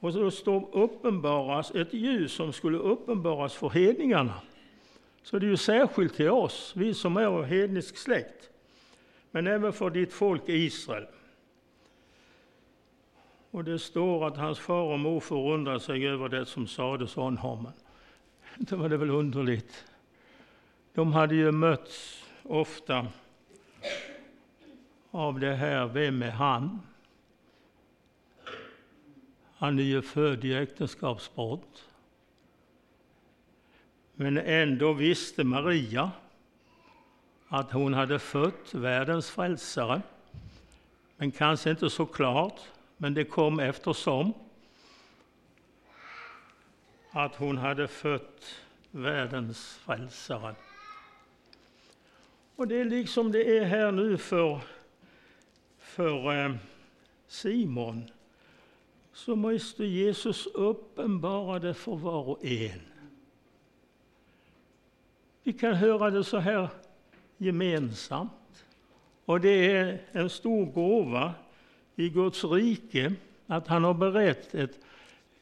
och 0.00 0.12
så 0.12 0.30
står 0.30 0.68
uppenbaras 0.72 1.70
ett 1.70 1.94
ljus 1.94 2.32
som 2.32 2.52
skulle 2.52 2.78
uppenbaras 2.78 3.54
för 3.54 3.68
hedningarna. 3.68 4.34
Så 5.22 5.38
det 5.38 5.46
är 5.46 5.50
ju 5.50 5.56
särskilt 5.56 6.14
till 6.14 6.30
oss, 6.30 6.72
vi 6.76 6.94
som 6.94 7.16
är 7.16 7.26
av 7.26 7.44
hednisk 7.44 7.96
släkt 7.96 8.49
men 9.30 9.46
även 9.46 9.72
för 9.72 9.90
ditt 9.90 10.12
folk 10.12 10.42
Israel. 10.46 11.06
Och 13.50 13.64
det 13.64 13.78
står 13.78 14.26
att 14.26 14.36
hans 14.36 14.58
far 14.58 14.82
och 14.82 15.00
mor 15.00 15.20
förundrade 15.20 15.80
sig 15.80 16.08
över 16.08 16.28
det 16.28 16.46
som 16.46 16.66
sades 16.66 17.16
om 17.16 17.36
honom. 17.36 17.72
Det 18.58 18.76
var 18.76 18.88
det 18.88 18.96
väl 18.96 19.10
underligt. 19.10 19.84
De 20.94 21.12
hade 21.12 21.34
ju 21.34 21.52
mötts 21.52 22.24
ofta 22.42 23.06
av 25.10 25.40
det 25.40 25.54
här, 25.54 25.86
vem 25.86 26.22
är 26.22 26.30
han? 26.30 26.80
Han 29.56 29.78
är 29.78 29.82
ju 29.82 30.02
född 30.02 30.44
i 30.44 30.54
äktenskapsbrott. 30.54 31.88
Men 34.14 34.38
ändå 34.38 34.92
visste 34.92 35.44
Maria 35.44 36.10
att 37.52 37.72
hon 37.72 37.94
hade 37.94 38.18
fött 38.18 38.74
världens 38.74 39.30
frälsare. 39.30 40.02
Men 41.16 41.30
kanske 41.30 41.70
inte 41.70 41.90
så 41.90 42.06
klart, 42.06 42.60
men 42.96 43.14
det 43.14 43.24
kom 43.24 43.60
eftersom 43.60 44.34
att 47.10 47.34
hon 47.34 47.58
hade 47.58 47.88
fött 47.88 48.54
världens 48.90 49.74
frälsare. 49.74 50.54
Och 52.56 52.68
det 52.68 52.80
är 52.80 52.84
liksom 52.84 53.32
det 53.32 53.58
är 53.58 53.64
här 53.64 53.92
nu 53.92 54.18
för, 54.18 54.60
för 55.78 56.44
eh, 56.44 56.54
Simon. 57.26 58.10
Så 59.12 59.36
måste 59.36 59.84
Jesus 59.84 60.46
uppenbara 60.46 61.58
det 61.58 61.74
för 61.74 61.96
var 61.96 62.28
och 62.28 62.44
en. 62.44 62.80
Vi 65.42 65.52
kan 65.52 65.74
höra 65.74 66.10
det 66.10 66.24
så 66.24 66.38
här 66.38 66.68
gemensamt. 67.40 68.64
Och 69.24 69.40
det 69.40 69.72
är 69.76 69.98
en 70.12 70.30
stor 70.30 70.66
gåva 70.66 71.34
i 71.96 72.08
Guds 72.08 72.44
rike 72.44 73.12
att 73.46 73.66
han 73.66 73.84
har 73.84 73.94
berett 73.94 74.54
ett, 74.54 74.78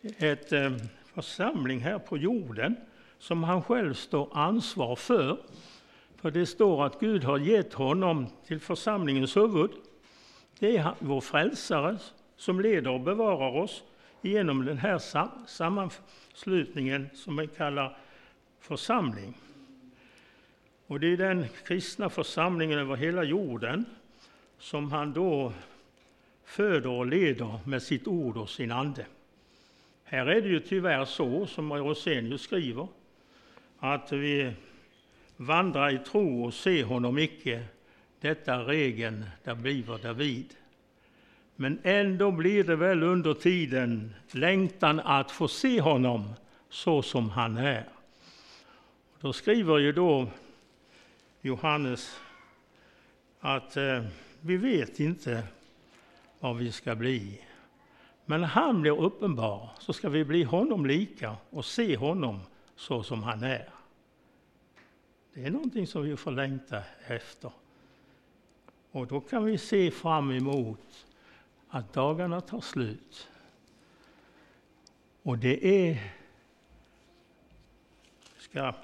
ett 0.03 0.53
eh, 0.53 0.73
församling 1.05 1.81
här 1.81 1.99
på 1.99 2.17
jorden 2.17 2.77
som 3.19 3.45
han 3.45 3.63
själv 3.63 3.95
står 3.95 4.29
ansvar 4.33 4.97
för. 4.97 5.39
För 6.17 6.31
det 6.31 6.47
står 6.47 6.87
att 6.87 7.01
Gud 7.01 7.25
har 7.25 7.39
gett 7.39 7.75
honom 7.75 8.27
till 8.47 8.61
församlingens 8.61 9.37
huvud. 9.37 9.71
Det 10.59 10.77
är 10.77 10.95
vår 10.99 11.21
frälsare 11.21 11.99
som 12.37 12.61
leder 12.61 12.91
och 12.91 13.01
bevarar 13.01 13.57
oss 13.57 13.83
genom 14.21 14.65
den 14.65 14.79
här 14.79 14.99
sammanslutningen 15.47 17.09
som 17.15 17.37
vi 17.37 17.47
kallar 17.47 17.97
församling. 18.61 19.35
Och 20.89 21.01
det 21.01 21.13
är 21.13 21.17
den 21.17 21.47
kristna 21.67 22.11
församlingen 22.11 22.79
över 22.79 22.97
hela 22.97 23.25
jorden 23.25 23.85
som 24.59 24.93
han 24.93 25.13
då 25.13 25.53
föder 26.45 26.91
och 26.91 27.07
leder 27.07 27.61
med 27.65 27.83
sitt 27.83 28.07
ord 28.07 28.37
och 28.37 28.51
sin 28.51 28.73
ande. 28.73 29.07
Här 30.05 30.27
är 30.27 30.43
det 30.43 30.49
ju 30.49 30.61
tyvärr 30.61 31.05
så, 31.05 31.47
som 31.47 31.73
Rosenius 31.73 32.43
skriver, 32.43 32.89
att 33.79 34.13
vi 34.13 34.53
vandrar 35.37 35.95
i 35.95 35.99
tro 35.99 36.45
och 36.45 36.55
ser 36.55 36.85
honom 36.85 37.19
icke, 37.19 37.65
detta 38.21 38.59
regeln 38.59 39.25
där 39.45 39.55
bliver 39.55 39.99
David. 39.99 40.55
Men 41.57 41.79
ändå 41.83 42.31
blir 42.31 42.65
det 42.65 42.77
väl 42.77 43.03
under 43.03 43.35
tiden 43.35 44.15
längtan 44.31 45.01
att 45.01 45.31
få 45.31 45.49
se 45.49 45.81
honom 45.81 46.33
så 46.69 47.03
som 47.03 47.31
han 47.31 47.57
är. 47.57 47.85
Då 49.21 49.33
skriver 49.33 49.79
ju 49.79 49.93
då 49.93 50.29
Johannes 51.41 52.21
att 53.41 53.77
eh, 53.77 54.05
vi 54.41 54.57
vet 54.57 55.01
inte 55.01 55.43
vad 56.41 56.57
vi 56.57 56.73
ska 56.73 56.95
bli. 56.95 57.45
Men 58.25 58.41
när 58.41 58.49
han 58.49 58.83
blir 58.83 59.01
uppenbar 59.01 59.71
så 59.79 59.93
ska 59.93 60.09
vi 60.09 60.25
bli 60.25 60.43
honom 60.43 60.87
lika 60.87 61.37
och 61.51 61.65
se 61.65 61.97
honom 61.97 62.41
så 62.77 63.03
som 63.03 63.23
han 63.23 63.43
är. 63.43 63.69
Det 65.35 65.45
är 65.45 65.51
någonting 65.51 65.87
som 65.87 66.03
vi 66.03 66.17
får 66.17 66.31
längta 66.31 66.83
efter. 67.07 67.53
Och 68.91 69.07
då 69.07 69.21
kan 69.21 69.45
vi 69.45 69.59
se 69.59 69.91
fram 69.91 70.31
emot 70.31 71.07
att 71.69 71.93
dagarna 71.93 72.41
tar 72.41 72.61
slut. 72.61 73.29
Och 75.23 75.39
det 75.39 75.89
är... 75.89 76.13
ska 78.39 78.75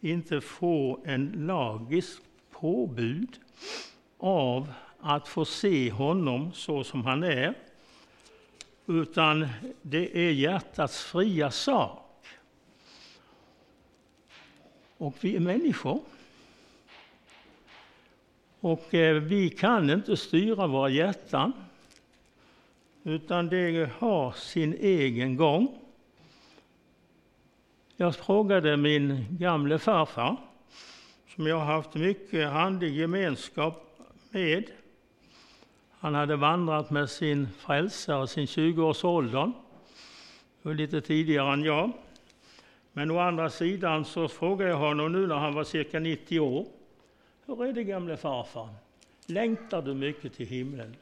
inte 0.00 0.40
få 0.40 1.00
en 1.04 1.46
lagisk 1.46 2.22
påbud 2.50 3.38
av 4.18 4.72
att 5.00 5.28
få 5.28 5.44
se 5.44 5.90
honom 5.90 6.52
så 6.52 6.84
som 6.84 7.04
han 7.04 7.22
är, 7.22 7.54
utan 8.86 9.48
det 9.82 10.18
är 10.18 10.30
hjärtats 10.30 11.04
fria 11.04 11.50
sak. 11.50 12.26
Och 14.96 15.14
vi 15.20 15.36
är 15.36 15.40
människor. 15.40 16.00
Och 18.60 18.94
eh, 18.94 19.14
vi 19.14 19.50
kan 19.50 19.90
inte 19.90 20.16
styra 20.16 20.66
våra 20.66 20.88
hjärtan, 20.88 21.52
utan 23.04 23.48
det 23.48 23.90
har 23.98 24.32
sin 24.32 24.74
egen 24.74 25.36
gång. 25.36 25.79
Jag 28.00 28.16
frågade 28.16 28.76
min 28.76 29.26
gamle 29.30 29.78
farfar, 29.78 30.36
som 31.28 31.46
jag 31.46 31.58
haft 31.58 31.94
mycket 31.94 32.48
andlig 32.48 32.96
gemenskap 32.96 33.98
med. 34.30 34.64
Han 35.90 36.14
hade 36.14 36.36
vandrat 36.36 36.90
med 36.90 37.10
sin 37.10 37.48
frälsare 37.58 38.26
sin 38.26 38.46
20-årsåldern, 38.46 39.52
lite 40.62 41.00
tidigare 41.00 41.52
än 41.52 41.62
jag. 41.62 41.92
Men 42.92 43.10
å 43.10 43.18
andra 43.18 43.50
sidan 43.50 44.04
så 44.04 44.28
frågade 44.28 44.70
jag 44.70 44.78
honom 44.78 45.12
nu 45.12 45.26
när 45.26 45.36
han 45.36 45.54
var 45.54 45.64
cirka 45.64 46.00
90 46.00 46.40
år. 46.40 46.66
Hur 47.46 47.64
är 47.64 47.72
det 47.72 47.84
gamle 47.84 48.16
farfar? 48.16 48.68
Längtar 49.26 49.82
du 49.82 49.94
mycket 49.94 50.34
till 50.34 50.46
himlen? 50.46 50.96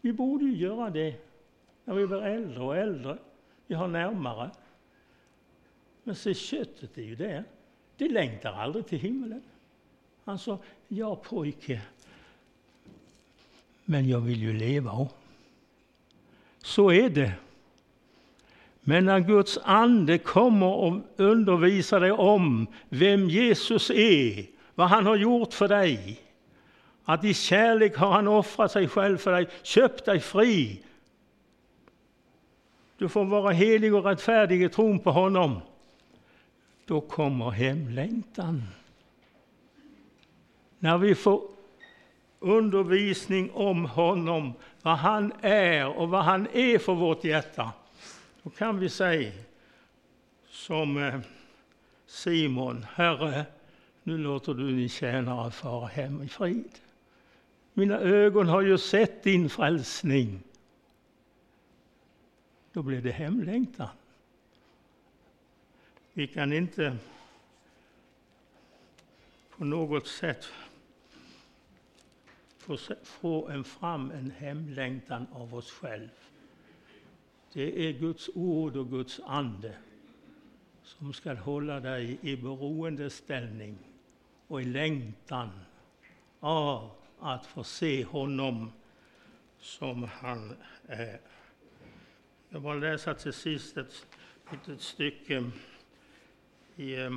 Vi 0.00 0.12
borde 0.12 0.44
ju 0.44 0.56
göra 0.56 0.90
det 0.90 1.14
när 1.84 1.94
vi 1.94 2.06
blir 2.06 2.22
äldre 2.22 2.62
och 2.62 2.76
äldre. 2.76 3.18
Vi 3.66 3.74
har 3.74 3.88
närmare. 3.88 4.50
Men 6.06 6.14
se, 6.14 6.34
köttet 6.34 6.98
är 6.98 7.02
ju 7.02 7.14
där. 7.14 7.44
Det 7.96 8.08
längtar 8.08 8.52
aldrig 8.52 8.86
till 8.86 8.98
himlen. 8.98 9.42
Han 10.24 10.38
sa, 10.38 10.58
ja 10.88 11.16
pojke, 11.16 11.80
men 13.84 14.08
jag 14.08 14.20
vill 14.20 14.42
ju 14.42 14.52
leva. 14.52 15.08
Så 16.62 16.92
är 16.92 17.10
det. 17.10 17.32
Men 18.80 19.04
när 19.04 19.20
Guds 19.20 19.58
ande 19.62 20.18
kommer 20.18 20.66
och 20.66 21.00
undervisar 21.16 22.00
dig 22.00 22.12
om 22.12 22.66
vem 22.88 23.30
Jesus 23.30 23.90
är, 23.90 24.46
vad 24.74 24.88
han 24.88 25.06
har 25.06 25.16
gjort 25.16 25.54
för 25.54 25.68
dig, 25.68 26.20
att 27.04 27.24
i 27.24 27.34
kärlek 27.34 27.96
har 27.96 28.10
han 28.10 28.28
offrat 28.28 28.72
sig 28.72 28.88
själv 28.88 29.16
för 29.16 29.32
dig, 29.32 29.48
köpt 29.62 30.04
dig 30.04 30.20
fri. 30.20 30.82
Du 32.98 33.08
får 33.08 33.24
vara 33.24 33.50
helig 33.52 33.94
och 33.94 34.04
rättfärdig 34.04 34.62
i 34.62 34.68
tron 34.68 34.98
på 34.98 35.10
honom. 35.10 35.60
Då 36.86 37.00
kommer 37.00 37.50
hemlängtan. 37.50 38.62
När 40.78 40.98
vi 40.98 41.14
får 41.14 41.42
undervisning 42.38 43.50
om 43.50 43.84
honom, 43.84 44.52
vad 44.82 44.96
han 44.96 45.32
är 45.40 45.86
och 45.86 46.08
vad 46.08 46.24
han 46.24 46.48
är 46.52 46.78
för 46.78 46.94
vårt 46.94 47.24
hjärta, 47.24 47.72
då 48.42 48.50
kan 48.50 48.78
vi 48.78 48.88
säga 48.88 49.32
som 50.48 51.02
eh, 51.02 51.20
Simon, 52.06 52.86
Herre, 52.94 53.44
nu 54.02 54.18
låter 54.18 54.54
du 54.54 54.76
din 54.76 54.88
tjänare 54.88 55.50
fara 55.50 55.86
hem 55.86 56.22
i 56.22 56.28
frid. 56.28 56.70
Mina 57.72 57.98
ögon 57.98 58.46
har 58.46 58.62
ju 58.62 58.78
sett 58.78 59.22
din 59.22 59.48
frälsning. 59.48 60.42
Då 62.72 62.82
blir 62.82 63.02
det 63.02 63.10
hemlängtan. 63.10 63.88
Vi 66.16 66.26
kan 66.26 66.52
inte 66.52 66.96
på 69.50 69.64
något 69.64 70.06
sätt 70.06 70.48
få 73.02 73.48
en 73.48 73.64
fram 73.64 74.10
en 74.10 74.30
hemlängtan 74.30 75.26
av 75.32 75.54
oss 75.54 75.70
själva. 75.70 76.12
Det 77.52 77.88
är 77.88 77.92
Guds 77.92 78.30
ord 78.34 78.76
och 78.76 78.90
Guds 78.90 79.20
ande 79.24 79.76
som 80.82 81.12
ska 81.12 81.34
hålla 81.34 81.80
dig 81.80 82.18
i 82.22 82.36
beroendeställning 82.36 83.78
och 84.46 84.62
i 84.62 84.64
längtan 84.64 85.50
av 86.40 86.90
att 87.20 87.46
få 87.46 87.64
se 87.64 88.04
honom 88.04 88.72
som 89.58 90.02
han 90.02 90.56
är. 90.86 91.20
Jag 92.48 92.60
vill 92.60 92.80
läsa 92.80 93.14
till 93.14 93.32
sist 93.32 93.76
ett 93.76 94.06
litet 94.50 94.80
stycke 94.80 95.50
i, 96.76 96.94
eh, 96.94 97.10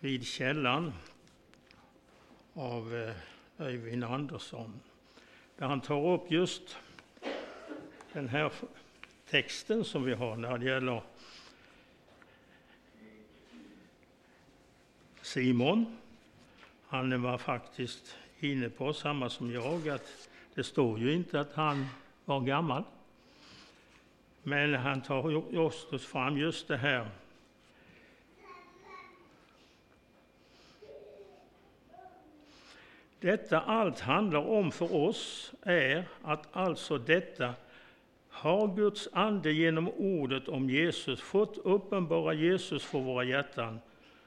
vid 0.00 0.26
källan 0.26 0.92
av 2.54 2.94
eh, 2.94 3.14
Öyvind 3.58 4.04
Andersson 4.04 4.80
där 5.56 5.66
han 5.66 5.80
tar 5.80 6.06
upp 6.06 6.30
just 6.30 6.76
den 8.12 8.28
här 8.28 8.52
texten 9.30 9.84
som 9.84 10.04
vi 10.04 10.14
har 10.14 10.36
när 10.36 10.58
det 10.58 10.64
gäller 10.64 11.02
Simon. 15.22 15.98
Han 16.86 17.22
var 17.22 17.38
faktiskt 17.38 18.16
inne 18.40 18.68
på 18.68 18.92
samma 18.92 19.30
som 19.30 19.52
jag, 19.52 19.88
att 19.88 20.28
det 20.54 20.64
står 20.64 20.98
ju 20.98 21.12
inte 21.12 21.40
att 21.40 21.52
han 21.52 21.86
var 22.24 22.40
gammal. 22.40 22.84
Men 24.42 24.74
han 24.74 25.02
tar 25.02 25.52
just 25.52 26.04
fram 26.04 26.38
just 26.38 26.68
det 26.68 26.76
här 26.76 27.10
Detta 33.20 33.60
allt 33.60 34.00
handlar 34.00 34.46
om 34.46 34.72
för 34.72 34.94
oss 34.94 35.52
är 35.62 36.04
att 36.22 36.48
alltså 36.52 36.98
detta 36.98 37.54
har 38.28 38.76
Guds 38.76 39.08
ande 39.12 39.52
genom 39.52 39.88
ordet 39.88 40.48
om 40.48 40.70
Jesus 40.70 41.20
fått 41.20 41.58
uppenbara 41.58 42.32
Jesus 42.32 42.84
för 42.84 42.98
våra 42.98 43.24
hjärtan. 43.24 43.80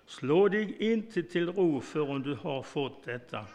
Slå 0.05 0.47
dig 0.47 0.75
inte 0.79 1.23
till 1.23 1.53
ro 1.53 1.81
förrän 1.81 2.21
du 2.21 2.35
har 2.35 2.63
fått 2.63 3.05
detta. 3.05 3.45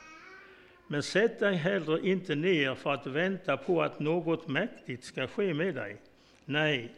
Men 0.86 1.02
sätt 1.02 1.38
dig 1.38 1.54
heller 1.54 2.06
inte 2.06 2.34
ner 2.34 2.74
för 2.74 2.92
att 2.92 3.06
vänta 3.06 3.56
på 3.56 3.82
att 3.82 4.00
något 4.00 4.48
mäktigt 4.48 5.04
ska 5.04 5.26
ske 5.26 5.54
med 5.54 5.74
dig. 5.74 5.96
Nej, 6.44 6.92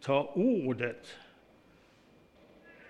ta 0.00 0.32
ordet. 0.34 1.16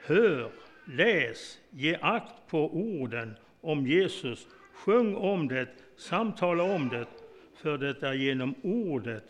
Hör, 0.05 0.51
läs, 0.84 1.59
ge 1.70 1.99
akt 2.01 2.46
på 2.46 2.74
orden 2.74 3.36
om 3.61 3.86
Jesus 3.86 4.46
Sjung 4.84 5.16
om 5.16 5.48
det, 5.48 5.68
samtala 5.96 6.62
om 6.62 6.88
det, 6.88 7.06
för 7.54 7.78
det 7.78 8.02
är 8.02 8.12
genom 8.12 8.54
ordet 8.62 9.24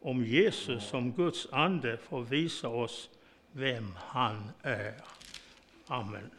om 0.00 0.24
Jesus 0.24 0.88
som 0.88 1.12
Guds 1.12 1.48
ande 1.52 1.96
får 1.96 2.22
visa 2.22 2.68
oss 2.68 3.10
vem 3.52 3.94
han 3.96 4.50
är. 4.62 4.94
Amen. 5.86 6.30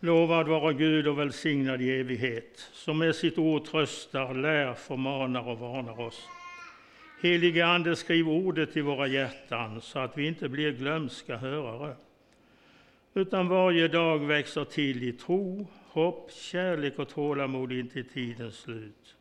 Lovad 0.00 0.48
vara 0.48 0.72
Gud 0.72 1.06
och 1.06 1.18
välsignad 1.18 1.82
i 1.82 2.00
evighet, 2.00 2.70
som 2.72 2.98
med 2.98 3.14
sitt 3.16 3.38
ord 3.38 3.64
tröstar, 3.64 4.34
lär, 4.34 4.74
förmanar 4.74 5.48
och 5.48 5.58
varnar 5.58 6.00
oss. 6.00 6.28
Helige 7.20 7.64
Ande, 7.64 7.96
skriv 7.96 8.28
ordet 8.28 8.76
i 8.76 8.80
våra 8.80 9.06
hjärtan 9.06 9.80
så 9.80 9.98
att 9.98 10.18
vi 10.18 10.26
inte 10.26 10.48
blir 10.48 10.72
glömska 10.72 11.36
hörare, 11.36 11.96
utan 13.14 13.48
varje 13.48 13.88
dag 13.88 14.18
växer 14.18 14.64
till 14.64 15.02
i 15.02 15.12
tro, 15.12 15.66
hopp, 15.88 16.32
kärlek 16.32 16.98
och 16.98 17.08
tålamod 17.08 17.72
intill 17.72 18.08
tidens 18.08 18.56
slut. 18.56 19.16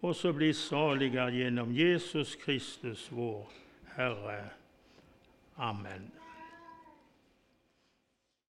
Och 0.00 0.16
så 0.16 0.32
blir 0.32 0.52
saliga 0.52 1.30
genom 1.30 1.72
Jesus 1.72 2.36
Kristus, 2.36 3.08
vår 3.10 3.46
Herre. 3.84 4.44
Amen. 5.54 6.15